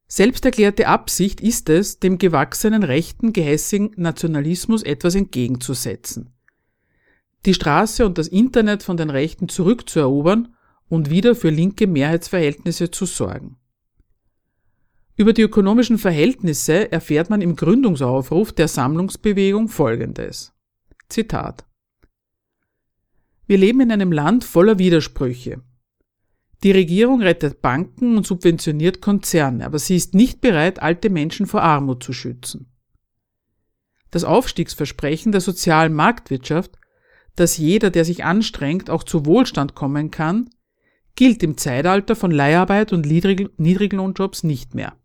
[0.07, 6.33] Selbsterklärte Absicht ist es, dem gewachsenen rechten gehässigen Nationalismus etwas entgegenzusetzen.
[7.45, 10.55] Die Straße und das Internet von den Rechten zurückzuerobern
[10.89, 13.57] und wieder für linke Mehrheitsverhältnisse zu sorgen.
[15.17, 20.53] Über die ökonomischen Verhältnisse erfährt man im Gründungsaufruf der Sammlungsbewegung Folgendes.
[21.09, 21.65] Zitat.
[23.45, 25.61] Wir leben in einem Land voller Widersprüche.
[26.63, 31.61] Die Regierung rettet Banken und subventioniert Konzerne, aber sie ist nicht bereit, alte Menschen vor
[31.61, 32.71] Armut zu schützen.
[34.09, 36.77] Das Aufstiegsversprechen der sozialen Marktwirtschaft,
[37.35, 40.49] dass jeder, der sich anstrengt, auch zu Wohlstand kommen kann,
[41.15, 44.95] gilt im Zeitalter von Leiharbeit und Niedriglohnjobs nicht mehr.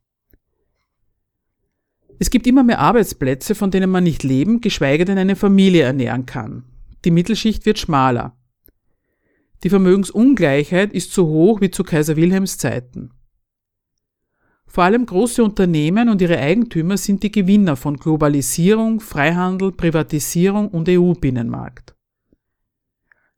[2.19, 6.25] Es gibt immer mehr Arbeitsplätze, von denen man nicht leben, geschweige denn eine Familie ernähren
[6.25, 6.65] kann.
[7.05, 8.37] Die Mittelschicht wird schmaler.
[9.63, 13.11] Die Vermögensungleichheit ist so hoch wie zu Kaiser Wilhelms Zeiten.
[14.67, 20.89] Vor allem große Unternehmen und ihre Eigentümer sind die Gewinner von Globalisierung, Freihandel, Privatisierung und
[20.89, 21.95] EU-Binnenmarkt.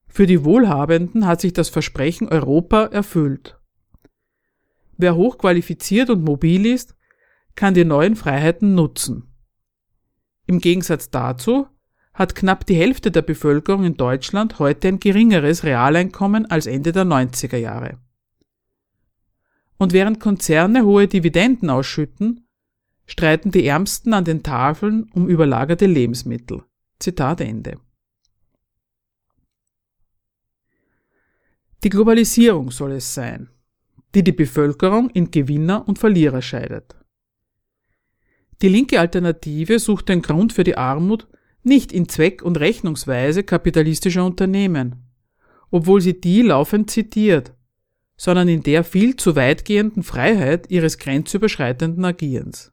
[0.06, 3.58] Für die Wohlhabenden hat sich das Versprechen Europa erfüllt.
[4.96, 6.94] Wer hochqualifiziert und mobil ist,
[7.56, 9.34] kann die neuen Freiheiten nutzen.
[10.46, 11.66] Im Gegensatz dazu
[12.14, 17.04] hat knapp die Hälfte der Bevölkerung in Deutschland heute ein geringeres Realeinkommen als Ende der
[17.04, 17.98] 90er Jahre.
[19.76, 22.46] Und während Konzerne hohe Dividenden ausschütten,
[23.06, 26.62] streiten die Ärmsten an den Tafeln um überlagerte Lebensmittel.
[27.00, 27.78] Zitat Ende.
[31.82, 33.50] Die Globalisierung soll es sein,
[34.14, 36.94] die die Bevölkerung in Gewinner und Verlierer scheidet.
[38.62, 41.26] Die linke Alternative sucht den Grund für die Armut
[41.64, 45.04] nicht in Zweck und Rechnungsweise kapitalistischer Unternehmen,
[45.70, 47.52] obwohl sie die laufend zitiert,
[48.16, 52.72] sondern in der viel zu weitgehenden Freiheit ihres grenzüberschreitenden Agierens.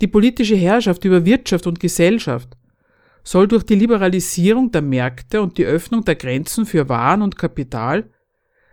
[0.00, 2.56] Die politische Herrschaft über Wirtschaft und Gesellschaft
[3.22, 8.10] soll durch die Liberalisierung der Märkte und die Öffnung der Grenzen für Waren und Kapital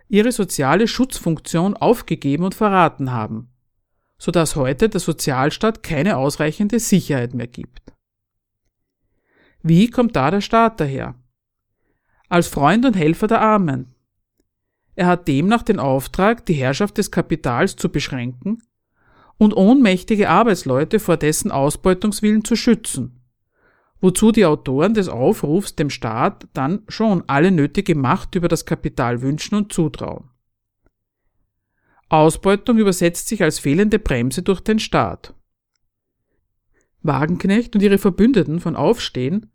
[0.08, 3.48] ihre soziale Schutzfunktion aufgegeben und verraten haben,
[4.18, 7.80] so dass heute der Sozialstaat keine ausreichende Sicherheit mehr gibt.
[9.62, 11.14] Wie kommt da der Staat daher?
[12.28, 13.94] Als Freund und Helfer der Armen.
[14.96, 18.62] Er hat demnach den Auftrag, die Herrschaft des Kapitals zu beschränken
[19.38, 23.22] und ohnmächtige Arbeitsleute vor dessen Ausbeutungswillen zu schützen,
[24.00, 29.22] wozu die Autoren des Aufrufs dem Staat dann schon alle nötige Macht über das Kapital
[29.22, 30.28] wünschen und zutrauen.
[32.08, 35.34] Ausbeutung übersetzt sich als fehlende Bremse durch den Staat.
[37.02, 39.50] Wagenknecht und ihre Verbündeten von Aufstehen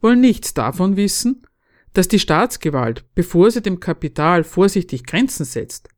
[0.00, 1.46] wollen nichts davon wissen,
[1.92, 5.88] dass die Staatsgewalt, bevor sie dem Kapital vorsichtig Grenzen setzt,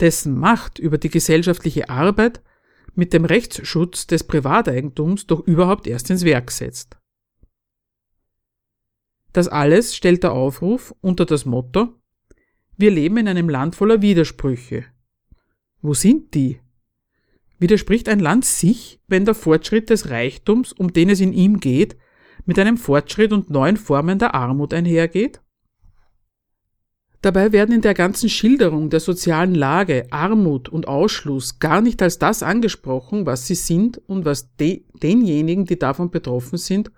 [0.00, 2.42] dessen Macht über die gesellschaftliche Arbeit
[2.94, 6.96] mit dem Rechtsschutz des Privateigentums doch überhaupt erst ins Werk setzt.
[9.32, 11.94] Das alles stellt der Aufruf unter das Motto
[12.76, 14.86] Wir leben in einem Land voller Widersprüche.
[15.82, 16.60] Wo sind die?
[17.60, 21.96] Widerspricht ein Land sich, wenn der Fortschritt des Reichtums, um den es in ihm geht,
[22.46, 25.42] mit einem Fortschritt und neuen Formen der Armut einhergeht?
[27.20, 32.18] Dabei werden in der ganzen Schilderung der sozialen Lage Armut und Ausschluss gar nicht als
[32.18, 36.90] das angesprochen, was sie sind und was de denjenigen, die davon betroffen sind,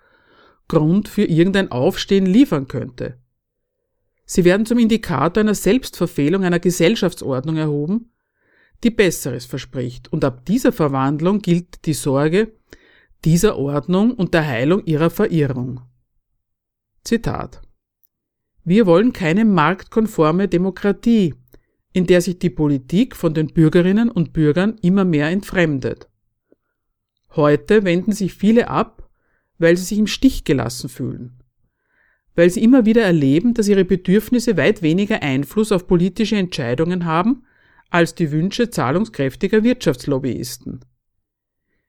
[0.68, 3.18] Grund für irgendein Aufstehen liefern könnte.
[4.24, 8.11] Sie werden zum Indikator einer Selbstverfehlung einer Gesellschaftsordnung erhoben,
[8.84, 12.52] die Besseres verspricht, und ab dieser Verwandlung gilt die Sorge,
[13.24, 15.80] dieser Ordnung und der Heilung ihrer Verirrung.
[17.04, 17.62] Zitat
[18.64, 21.34] Wir wollen keine marktkonforme Demokratie,
[21.92, 26.08] in der sich die Politik von den Bürgerinnen und Bürgern immer mehr entfremdet.
[27.36, 29.08] Heute wenden sich viele ab,
[29.58, 31.38] weil sie sich im Stich gelassen fühlen,
[32.34, 37.44] weil sie immer wieder erleben, dass ihre Bedürfnisse weit weniger Einfluss auf politische Entscheidungen haben
[37.92, 40.84] als die Wünsche zahlungskräftiger Wirtschaftslobbyisten.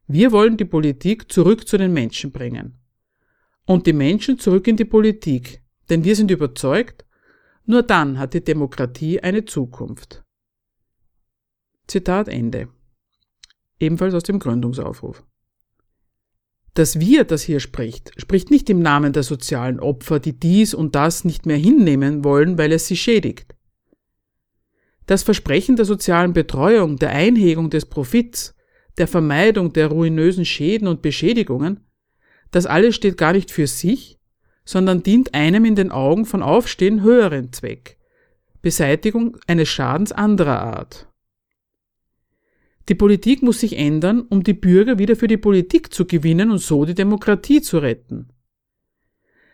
[0.07, 2.77] Wir wollen die Politik zurück zu den Menschen bringen.
[3.65, 7.05] Und die Menschen zurück in die Politik, denn wir sind überzeugt,
[7.65, 10.23] nur dann hat die Demokratie eine Zukunft.
[11.87, 12.67] Zitat Ende.
[13.79, 15.23] Ebenfalls aus dem Gründungsaufruf.
[16.73, 20.95] Das Wir, das hier spricht, spricht nicht im Namen der sozialen Opfer, die dies und
[20.95, 23.52] das nicht mehr hinnehmen wollen, weil es sie schädigt.
[25.05, 28.55] Das Versprechen der sozialen Betreuung, der Einhegung des Profits,
[28.97, 31.81] der Vermeidung der ruinösen Schäden und Beschädigungen,
[32.51, 34.19] das alles steht gar nicht für sich,
[34.65, 37.97] sondern dient einem in den Augen von Aufstehen höheren Zweck,
[38.61, 41.07] Beseitigung eines Schadens anderer Art.
[42.89, 46.59] Die Politik muss sich ändern, um die Bürger wieder für die Politik zu gewinnen und
[46.59, 48.29] so die Demokratie zu retten.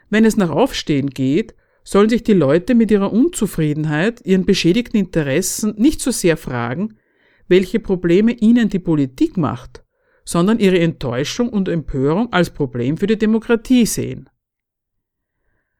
[0.09, 1.55] Wenn es nach Aufstehen geht,
[1.89, 6.99] sollen sich die Leute mit ihrer Unzufriedenheit, ihren beschädigten Interessen nicht so sehr fragen,
[7.47, 9.83] welche Probleme ihnen die Politik macht,
[10.23, 14.29] sondern ihre Enttäuschung und Empörung als Problem für die Demokratie sehen.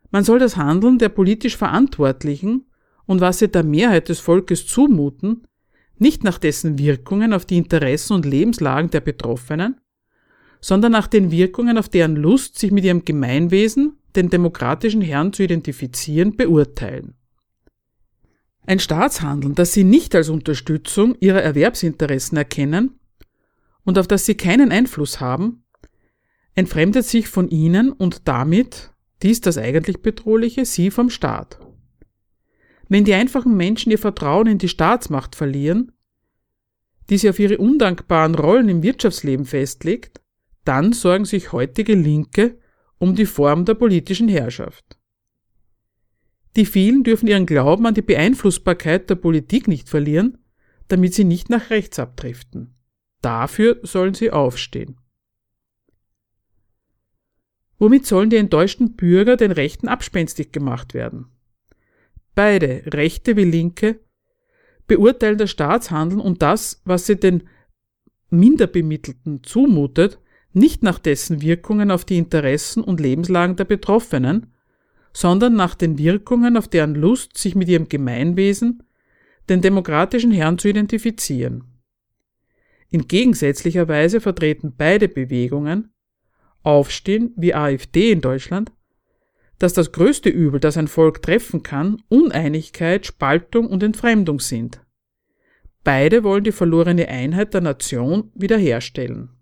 [0.09, 2.65] Man soll das Handeln der politisch Verantwortlichen
[3.05, 5.45] und was sie der Mehrheit des Volkes zumuten,
[5.99, 9.79] nicht nach dessen Wirkungen auf die Interessen und Lebenslagen der Betroffenen,
[10.59, 15.43] sondern nach den Wirkungen auf deren Lust, sich mit ihrem Gemeinwesen, den demokratischen Herrn zu
[15.43, 17.15] identifizieren, beurteilen.
[18.65, 22.99] Ein Staatshandeln, das sie nicht als Unterstützung ihrer Erwerbsinteressen erkennen
[23.83, 25.63] und auf das sie keinen Einfluss haben,
[26.53, 28.91] entfremdet sich von ihnen und damit,
[29.23, 31.59] dies das eigentlich Bedrohliche, sie vom Staat.
[32.89, 35.93] Wenn die einfachen Menschen ihr Vertrauen in die Staatsmacht verlieren,
[37.09, 40.21] die sie auf ihre undankbaren Rollen im Wirtschaftsleben festlegt,
[40.65, 42.59] dann sorgen sich heutige Linke
[42.99, 44.99] um die Form der politischen Herrschaft.
[46.55, 50.37] Die vielen dürfen ihren Glauben an die Beeinflussbarkeit der Politik nicht verlieren,
[50.87, 52.75] damit sie nicht nach rechts abdriften.
[53.21, 54.99] Dafür sollen sie aufstehen.
[57.77, 61.27] Womit sollen die enttäuschten Bürger den Rechten abspenstig gemacht werden?
[62.35, 63.99] Beide, Rechte wie Linke,
[64.87, 67.47] beurteilen das Staatshandeln und das, was sie den
[68.29, 70.19] Minderbemittelten zumutet,
[70.53, 74.53] nicht nach dessen Wirkungen auf die Interessen und Lebenslagen der Betroffenen,
[75.13, 78.83] sondern nach den Wirkungen auf deren Lust, sich mit ihrem Gemeinwesen,
[79.49, 81.63] den demokratischen Herrn zu identifizieren.
[82.89, 85.91] In gegensätzlicher Weise vertreten beide Bewegungen,
[86.61, 88.71] Aufstehen wie AfD in Deutschland,
[89.59, 94.81] dass das größte Übel, das ein Volk treffen kann, Uneinigkeit, Spaltung und Entfremdung sind.
[95.83, 99.38] Beide wollen die verlorene Einheit der Nation wiederherstellen.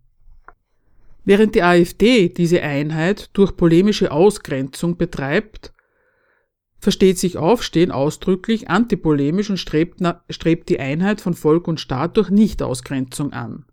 [1.27, 5.73] Während die AfD diese Einheit durch polemische Ausgrenzung betreibt,
[6.79, 9.99] versteht sich Aufstehen ausdrücklich antipolemisch und strebt,
[10.29, 13.65] strebt die Einheit von Volk und Staat durch Nichtausgrenzung an.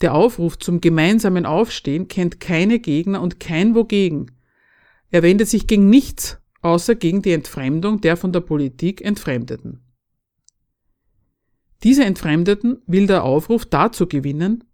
[0.00, 4.30] Der Aufruf zum gemeinsamen Aufstehen kennt keine Gegner und kein Wogegen,
[5.10, 9.84] er wendet sich gegen nichts, außer gegen die Entfremdung der von der Politik Entfremdeten.
[11.82, 14.64] Diese Entfremdeten will der Aufruf dazu gewinnen,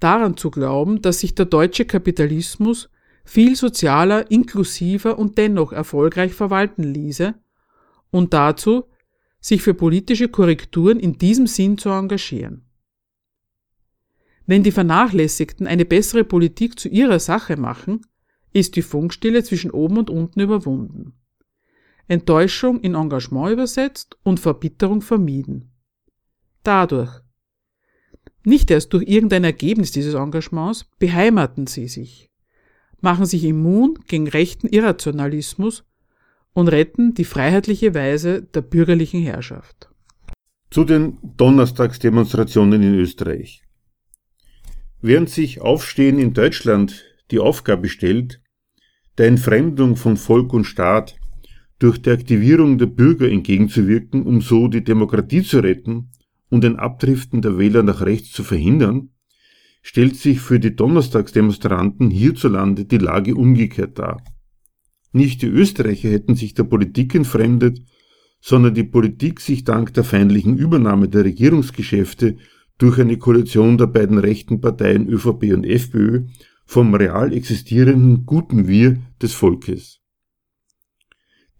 [0.00, 2.90] daran zu glauben, dass sich der deutsche Kapitalismus
[3.24, 7.34] viel sozialer, inklusiver und dennoch erfolgreich verwalten ließe
[8.10, 8.84] und dazu,
[9.40, 12.64] sich für politische Korrekturen in diesem Sinn zu engagieren.
[14.46, 18.02] Wenn die Vernachlässigten eine bessere Politik zu ihrer Sache machen,
[18.52, 21.14] ist die Funkstille zwischen oben und unten überwunden.
[22.08, 25.72] Enttäuschung in Engagement übersetzt und Verbitterung vermieden.
[26.62, 27.23] Dadurch,
[28.44, 32.30] nicht erst durch irgendein Ergebnis dieses Engagements, beheimaten sie sich,
[33.00, 35.84] machen sich immun gegen rechten Irrationalismus
[36.52, 39.90] und retten die freiheitliche Weise der bürgerlichen Herrschaft.
[40.70, 43.62] Zu den Donnerstagsdemonstrationen in Österreich.
[45.00, 48.40] Während sich Aufstehen in Deutschland die Aufgabe stellt,
[49.18, 51.16] der Entfremdung von Volk und Staat
[51.78, 56.10] durch die Aktivierung der Bürger entgegenzuwirken, um so die Demokratie zu retten
[56.54, 59.10] und ein Abdriften der Wähler nach rechts zu verhindern,
[59.82, 64.22] stellt sich für die Donnerstagsdemonstranten hierzulande die Lage umgekehrt dar.
[65.10, 67.80] Nicht die Österreicher hätten sich der Politik entfremdet,
[68.40, 72.36] sondern die Politik sich dank der feindlichen Übernahme der Regierungsgeschäfte
[72.78, 76.26] durch eine Koalition der beiden rechten Parteien ÖVP und FPÖ
[76.66, 80.00] vom real existierenden guten Wir des Volkes.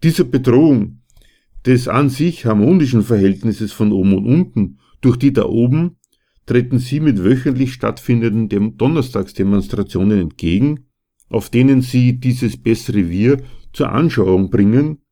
[0.03, 1.01] Dieser Bedrohung
[1.65, 5.97] des an sich harmonischen Verhältnisses von oben und unten durch die da oben
[6.47, 10.87] treten sie mit wöchentlich stattfindenden Donnerstagsdemonstrationen entgegen,
[11.29, 15.03] auf denen sie dieses bessere Wir zur Anschauung bringen,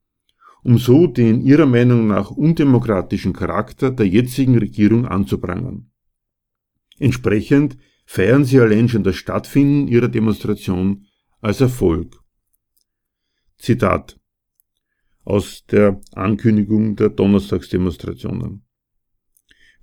[0.64, 5.92] um so den ihrer Meinung nach undemokratischen Charakter der jetzigen Regierung anzuprangern.
[6.98, 11.06] Entsprechend feiern sie allein schon das Stattfinden ihrer Demonstration
[11.40, 12.20] als Erfolg.
[13.58, 14.20] Zitat
[15.24, 18.64] aus der Ankündigung der Donnerstagsdemonstrationen.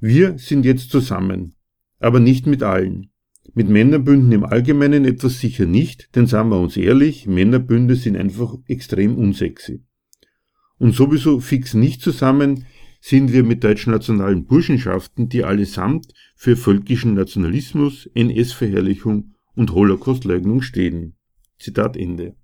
[0.00, 1.54] Wir sind jetzt zusammen,
[1.98, 3.10] aber nicht mit allen.
[3.52, 8.54] Mit Männerbünden im Allgemeinen etwas sicher nicht, denn sagen wir uns ehrlich, Männerbünde sind einfach
[8.66, 9.84] extrem unsexy.
[10.78, 12.64] Und sowieso fix nicht zusammen
[13.02, 21.16] sind wir mit deutschen nationalen Burschenschaften, die allesamt für völkischen Nationalismus, NS-Verherrlichung und Holocaustleugnung stehen.
[21.58, 22.36] Zitat Ende.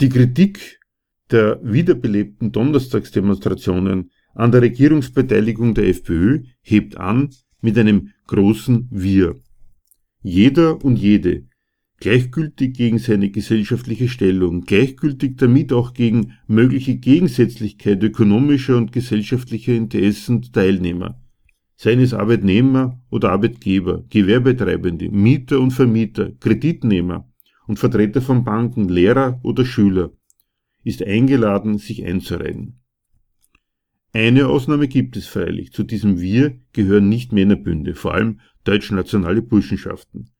[0.00, 0.80] Die Kritik
[1.30, 9.36] der wiederbelebten Donnerstagsdemonstrationen an der Regierungsbeteiligung der FPÖ hebt an mit einem großen Wir.
[10.22, 11.46] Jeder und jede,
[11.98, 20.40] gleichgültig gegen seine gesellschaftliche Stellung, gleichgültig damit auch gegen mögliche Gegensätzlichkeit ökonomischer und gesellschaftlicher Interessen
[20.40, 21.20] der Teilnehmer,
[21.76, 27.30] seien es Arbeitnehmer oder Arbeitgeber, Gewerbetreibende, Mieter und Vermieter, Kreditnehmer
[27.66, 30.12] und Vertreter von Banken, Lehrer oder Schüler,
[30.82, 32.79] ist eingeladen, sich einzureihen.
[34.12, 35.72] Eine Ausnahme gibt es freilich.
[35.72, 40.30] Zu diesem Wir gehören nicht Männerbünde, vor allem deutschnationale Burschenschaften.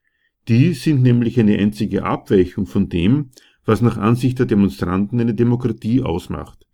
[0.49, 3.31] Die sind nämlich eine einzige Abweichung von dem,
[3.64, 6.66] was nach Ansicht der Demonstranten eine Demokratie ausmacht.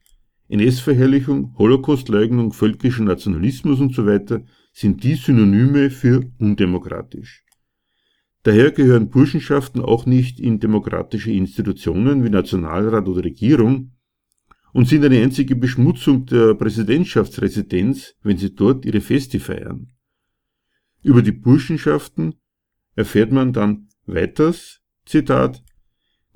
[0.48, 4.42] NS-Verherrlichung, Holocaustleugnung, völkischer Nationalismus und so weiter
[4.72, 7.44] sind die Synonyme für undemokratisch.
[8.44, 13.95] Daher gehören Burschenschaften auch nicht in demokratische Institutionen wie Nationalrat oder Regierung
[14.76, 19.86] und sind eine einzige Beschmutzung der Präsidentschaftsresidenz, wenn sie dort ihre Feste feiern.
[21.02, 22.34] Über die Burschenschaften
[22.94, 25.64] erfährt man dann weiters, Zitat,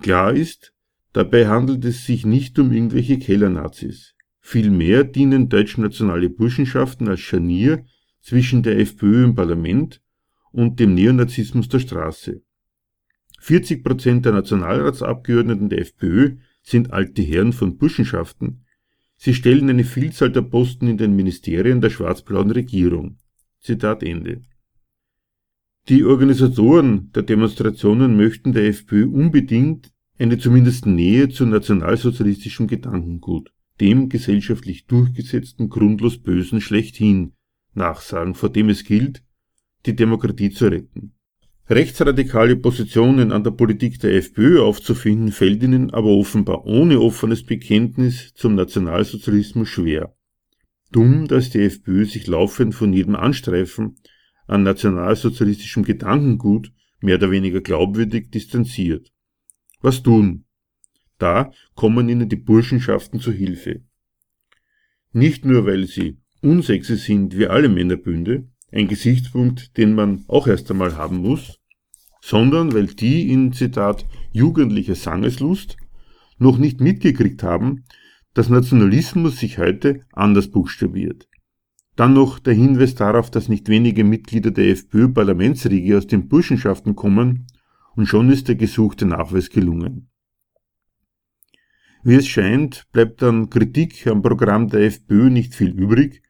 [0.01, 0.73] klar ist,
[1.13, 4.15] dabei handelt es sich nicht um irgendwelche Kellernazis.
[4.41, 7.85] Vielmehr dienen deutschnationale Burschenschaften als Scharnier
[8.23, 10.01] zwischen der FPÖ im Parlament
[10.51, 12.41] und dem Neonazismus der Straße.
[13.39, 18.65] 40 Prozent der Nationalratsabgeordneten der FPÖ sind alte Herren von Burschenschaften.
[19.17, 23.19] Sie stellen eine Vielzahl der Posten in den Ministerien der schwarz-blauen Regierung.
[23.61, 24.43] Zitat Ende.
[25.89, 34.09] Die Organisatoren der Demonstrationen möchten der FPÖ unbedingt eine zumindest Nähe zu nationalsozialistischem Gedankengut, dem
[34.09, 37.33] gesellschaftlich durchgesetzten grundlos Bösen schlechthin,
[37.75, 39.23] nachsagen, vor dem es gilt,
[39.87, 41.15] die Demokratie zu retten.
[41.71, 48.35] Rechtsradikale Positionen an der Politik der FPÖ aufzufinden, fällt ihnen aber offenbar ohne offenes Bekenntnis
[48.35, 50.13] zum Nationalsozialismus schwer.
[50.91, 53.95] Dumm, dass die FPÖ sich laufend von jedem Anstreifen
[54.49, 59.13] an nationalsozialistischem Gedankengut mehr oder weniger glaubwürdig distanziert.
[59.81, 60.47] Was tun?
[61.19, 63.85] Da kommen ihnen die Burschenschaften zu Hilfe.
[65.13, 70.69] Nicht nur, weil sie unsexy sind wie alle Männerbünde, ein Gesichtspunkt, den man auch erst
[70.73, 71.60] einmal haben muss,
[72.21, 75.77] sondern weil die in Zitat jugendlicher Sangeslust
[76.39, 77.85] noch nicht mitgekriegt haben,
[78.35, 81.29] dass Nationalismus sich heute anders buchstabiert.
[81.97, 87.47] Dann noch der Hinweis darauf, dass nicht wenige Mitglieder der FPÖ-Parlamentsriege aus den Burschenschaften kommen
[87.97, 90.11] und schon ist der gesuchte Nachweis gelungen.
[92.03, 96.23] Wie es scheint, bleibt an Kritik am Programm der FPÖ nicht viel übrig,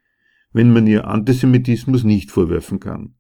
[0.53, 3.15] wenn man ihr Antisemitismus nicht vorwerfen kann.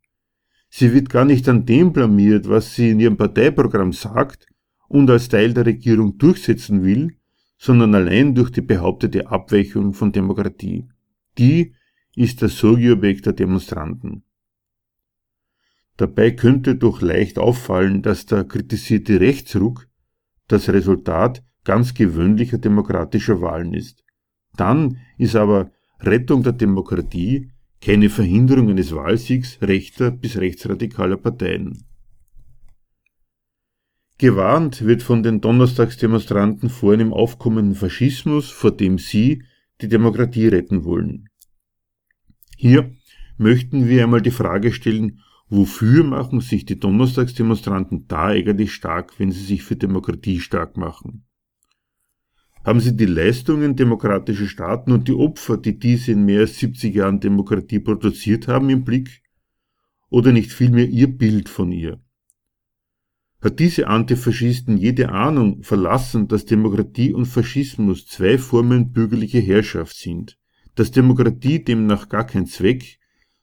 [0.70, 4.46] Sie wird gar nicht an dem blamiert, was sie in ihrem Parteiprogramm sagt
[4.88, 7.16] und als Teil der Regierung durchsetzen will,
[7.58, 10.88] sondern allein durch die behauptete Abweichung von Demokratie.
[11.36, 11.74] Die
[12.14, 14.22] ist das Sorgeobjekt der Demonstranten.
[15.96, 19.86] Dabei könnte doch leicht auffallen, dass der kritisierte Rechtsruck
[20.48, 24.02] das Resultat ganz gewöhnlicher demokratischer Wahlen ist.
[24.56, 27.50] Dann ist aber Rettung der Demokratie
[27.80, 31.84] keine Verhinderung eines Wahlsiegs rechter bis rechtsradikaler Parteien.
[34.18, 39.44] Gewarnt wird von den Donnerstagsdemonstranten vor einem aufkommenden Faschismus, vor dem sie
[39.80, 41.30] die Demokratie retten wollen.
[42.58, 42.94] Hier
[43.38, 49.32] möchten wir einmal die Frage stellen, wofür machen sich die Donnerstagsdemonstranten da eigentlich stark, wenn
[49.32, 51.24] sie sich für Demokratie stark machen?
[52.62, 56.94] Haben Sie die Leistungen demokratischer Staaten und die Opfer, die diese in mehr als 70
[56.94, 59.22] Jahren Demokratie produziert haben, im Blick?
[60.10, 62.00] Oder nicht vielmehr Ihr Bild von ihr?
[63.40, 70.38] Hat diese Antifaschisten jede Ahnung verlassen, dass Demokratie und Faschismus zwei Formen bürgerlicher Herrschaft sind,
[70.74, 72.98] dass Demokratie demnach gar kein Zweck,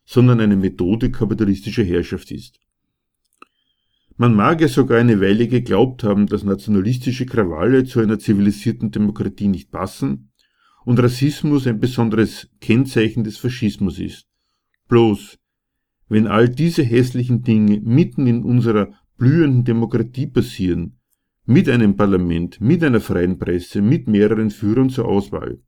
[0.05, 2.59] sondern eine Methode kapitalistischer Herrschaft ist?
[4.19, 9.47] Man mag ja sogar eine Weile geglaubt haben, dass nationalistische Krawalle zu einer zivilisierten Demokratie
[9.47, 10.31] nicht passen
[10.85, 14.27] und Rassismus ein besonderes Kennzeichen des Faschismus ist.
[14.87, 15.37] Bloß,
[16.09, 20.97] wenn all diese hässlichen Dinge mitten in unserer blühenden Demokratie passieren,
[21.45, 25.59] mit einem Parlament, mit einer freien Presse, mit mehreren Führern zur Auswahl.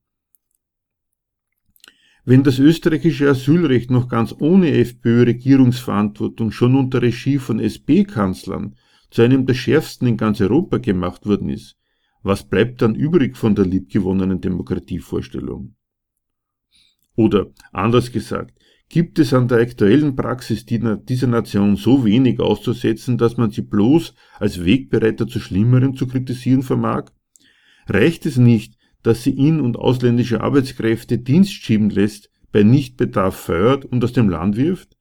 [2.29, 8.75] Wenn das österreichische Asylrecht noch ganz ohne FPÖ-Regierungsverantwortung schon unter Regie von SP-Kanzlern
[9.09, 11.75] zu einem der schärfsten in ganz Europa gemacht worden ist,
[12.21, 15.73] was bleibt dann übrig von der liebgewonnenen Demokratievorstellung?
[17.15, 18.59] Oder anders gesagt,
[18.89, 24.13] gibt es an der aktuellen Praxis dieser Nation so wenig auszusetzen, dass man sie bloß
[24.37, 27.05] als Wegbereiter zu Schlimmerem zu kritisieren vermag?
[27.87, 33.85] Reicht es nicht, dass sie in- und ausländische Arbeitskräfte Dienst schieben lässt, bei Nichtbedarf feuert
[33.85, 34.97] und aus dem Land wirft?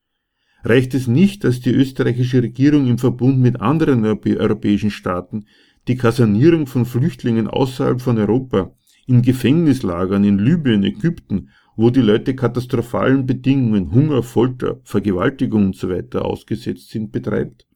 [0.64, 5.46] Reicht es nicht, dass die österreichische Regierung im Verbund mit anderen europäischen Staaten
[5.86, 8.74] die Kasernierung von Flüchtlingen außerhalb von Europa,
[9.06, 16.02] in Gefängnislagern in Libyen, Ägypten, wo die Leute katastrophalen Bedingungen, Hunger, Folter, Vergewaltigung usw.
[16.12, 17.66] So ausgesetzt sind, betreibt?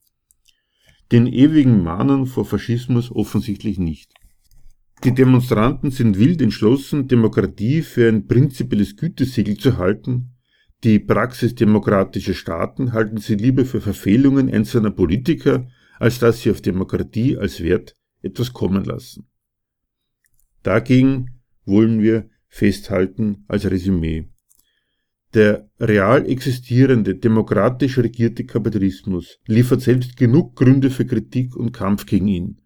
[1.10, 4.12] Den ewigen Mahnern vor Faschismus offensichtlich nicht.
[5.04, 10.36] Die Demonstranten sind wild entschlossen, Demokratie für ein prinzipielles Gütesiegel zu halten.
[10.84, 15.66] Die Praxis demokratischer Staaten halten sie lieber für Verfehlungen einzelner Politiker,
[15.98, 19.28] als dass sie auf Demokratie als Wert etwas kommen lassen.
[20.62, 24.28] Dagegen wollen wir festhalten als Resümee.
[25.34, 32.28] Der real existierende, demokratisch regierte Kapitalismus liefert selbst genug Gründe für Kritik und Kampf gegen
[32.28, 32.61] ihn.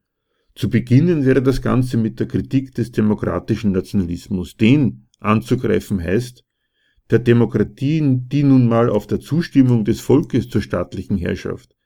[0.56, 4.56] Zu beginnen wäre das Ganze mit der Kritik des demokratischen Nationalismus.
[4.56, 6.44] Den anzugreifen heißt,
[7.10, 11.76] der Demokratie, die nun mal auf der Zustimmung des Volkes zur staatlichen Herrschaft,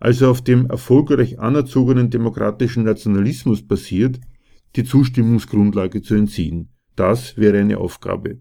[0.00, 4.18] also auf dem erfolgreich anerzogenen demokratischen Nationalismus basiert,
[4.74, 6.70] die Zustimmungsgrundlage zu entziehen.
[6.96, 8.40] Das wäre eine Aufgabe.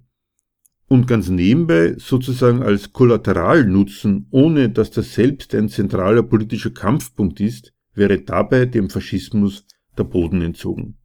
[0.87, 7.71] Und ganz nebenbei sozusagen als Kollateralnutzen, ohne dass das selbst ein zentraler politischer Kampfpunkt ist,
[7.93, 9.65] wäre dabei dem Faschismus
[9.97, 10.97] der Boden entzogen.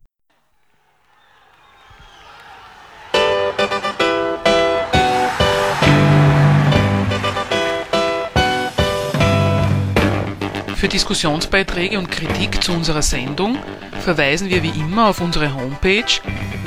[10.80, 13.58] Für Diskussionsbeiträge und Kritik zu unserer Sendung
[14.00, 16.06] verweisen wir wie immer auf unsere Homepage